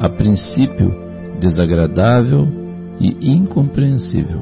[0.00, 0.94] a princípio
[1.40, 2.46] desagradável
[3.00, 4.40] e incompreensível.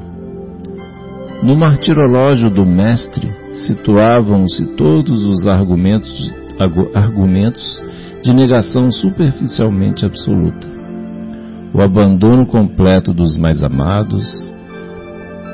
[1.43, 7.63] No martirológio do Mestre situavam-se todos os argumentos, argumentos
[8.23, 10.67] de negação superficialmente absoluta.
[11.73, 14.25] O abandono completo dos mais amados,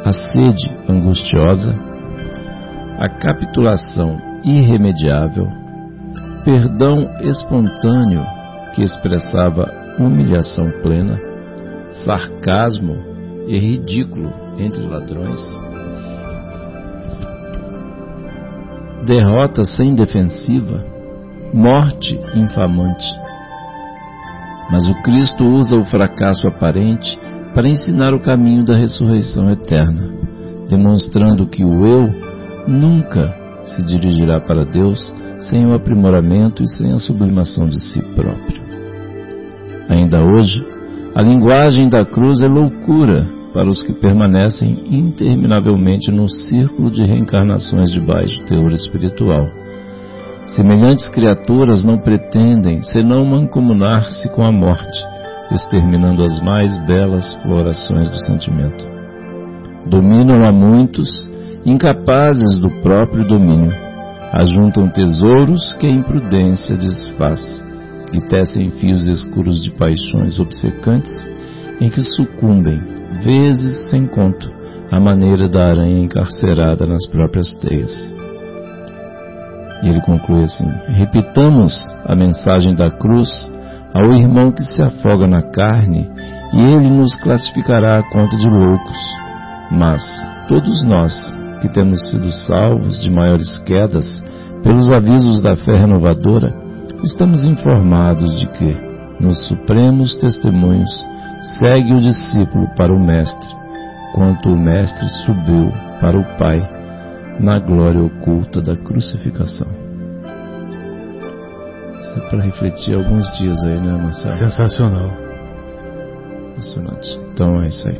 [0.05, 1.77] a sede angustiosa,
[2.99, 5.47] a capitulação irremediável,
[6.45, 8.23] perdão espontâneo
[8.75, 11.19] que expressava humilhação plena,
[12.05, 12.95] sarcasmo
[13.47, 15.39] e ridículo entre ladrões,
[19.05, 20.83] derrota sem defensiva,
[21.53, 23.07] morte infamante.
[24.69, 27.19] Mas o Cristo usa o fracasso aparente
[27.53, 30.13] para ensinar o caminho da ressurreição eterna,
[30.69, 32.09] demonstrando que o eu
[32.67, 33.35] nunca
[33.65, 35.13] se dirigirá para Deus
[35.49, 38.61] sem o aprimoramento e sem a sublimação de si próprio.
[39.89, 40.65] Ainda hoje,
[41.15, 47.91] a linguagem da cruz é loucura para os que permanecem interminavelmente num círculo de reencarnações
[47.91, 49.47] de baixo teor espiritual.
[50.49, 55.05] Semelhantes criaturas não pretendem senão mancomunar-se com a morte,
[55.51, 58.85] exterminando as mais belas florações do sentimento.
[59.87, 61.29] Dominam a muitos,
[61.65, 63.73] incapazes do próprio domínio.
[64.33, 67.63] Ajuntam tesouros que a imprudência desfaz
[68.13, 71.13] e tecem fios escuros de paixões obcecantes
[71.79, 74.49] em que sucumbem, vezes sem conto,
[74.91, 77.93] à maneira da aranha encarcerada nas próprias teias.
[79.83, 81.73] E ele conclui assim: repitamos
[82.05, 83.49] a mensagem da cruz
[83.93, 86.09] ao irmão que se afoga na carne,
[86.53, 88.97] e ele nos classificará a conta de loucos.
[89.71, 90.03] Mas
[90.47, 91.13] todos nós,
[91.61, 94.21] que temos sido salvos de maiores quedas
[94.63, 96.53] pelos avisos da fé renovadora,
[97.03, 101.05] estamos informados de que, nos supremos testemunhos,
[101.41, 103.47] segue o discípulo para o Mestre,
[104.13, 106.59] quanto o Mestre subiu para o Pai
[107.39, 109.67] na glória oculta da crucificação.
[111.99, 114.35] Isso é para refletir alguns dias aí, né, Marcelo?
[114.35, 115.11] Sensacional.
[116.51, 117.19] Impressionante.
[117.33, 117.99] Então é isso aí.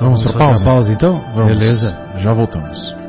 [0.00, 0.62] Vamos, Vamos para fazer pausa?
[0.62, 1.20] a pausa então?
[1.34, 1.58] Vamos.
[1.58, 1.96] Beleza.
[2.16, 3.01] Já voltamos.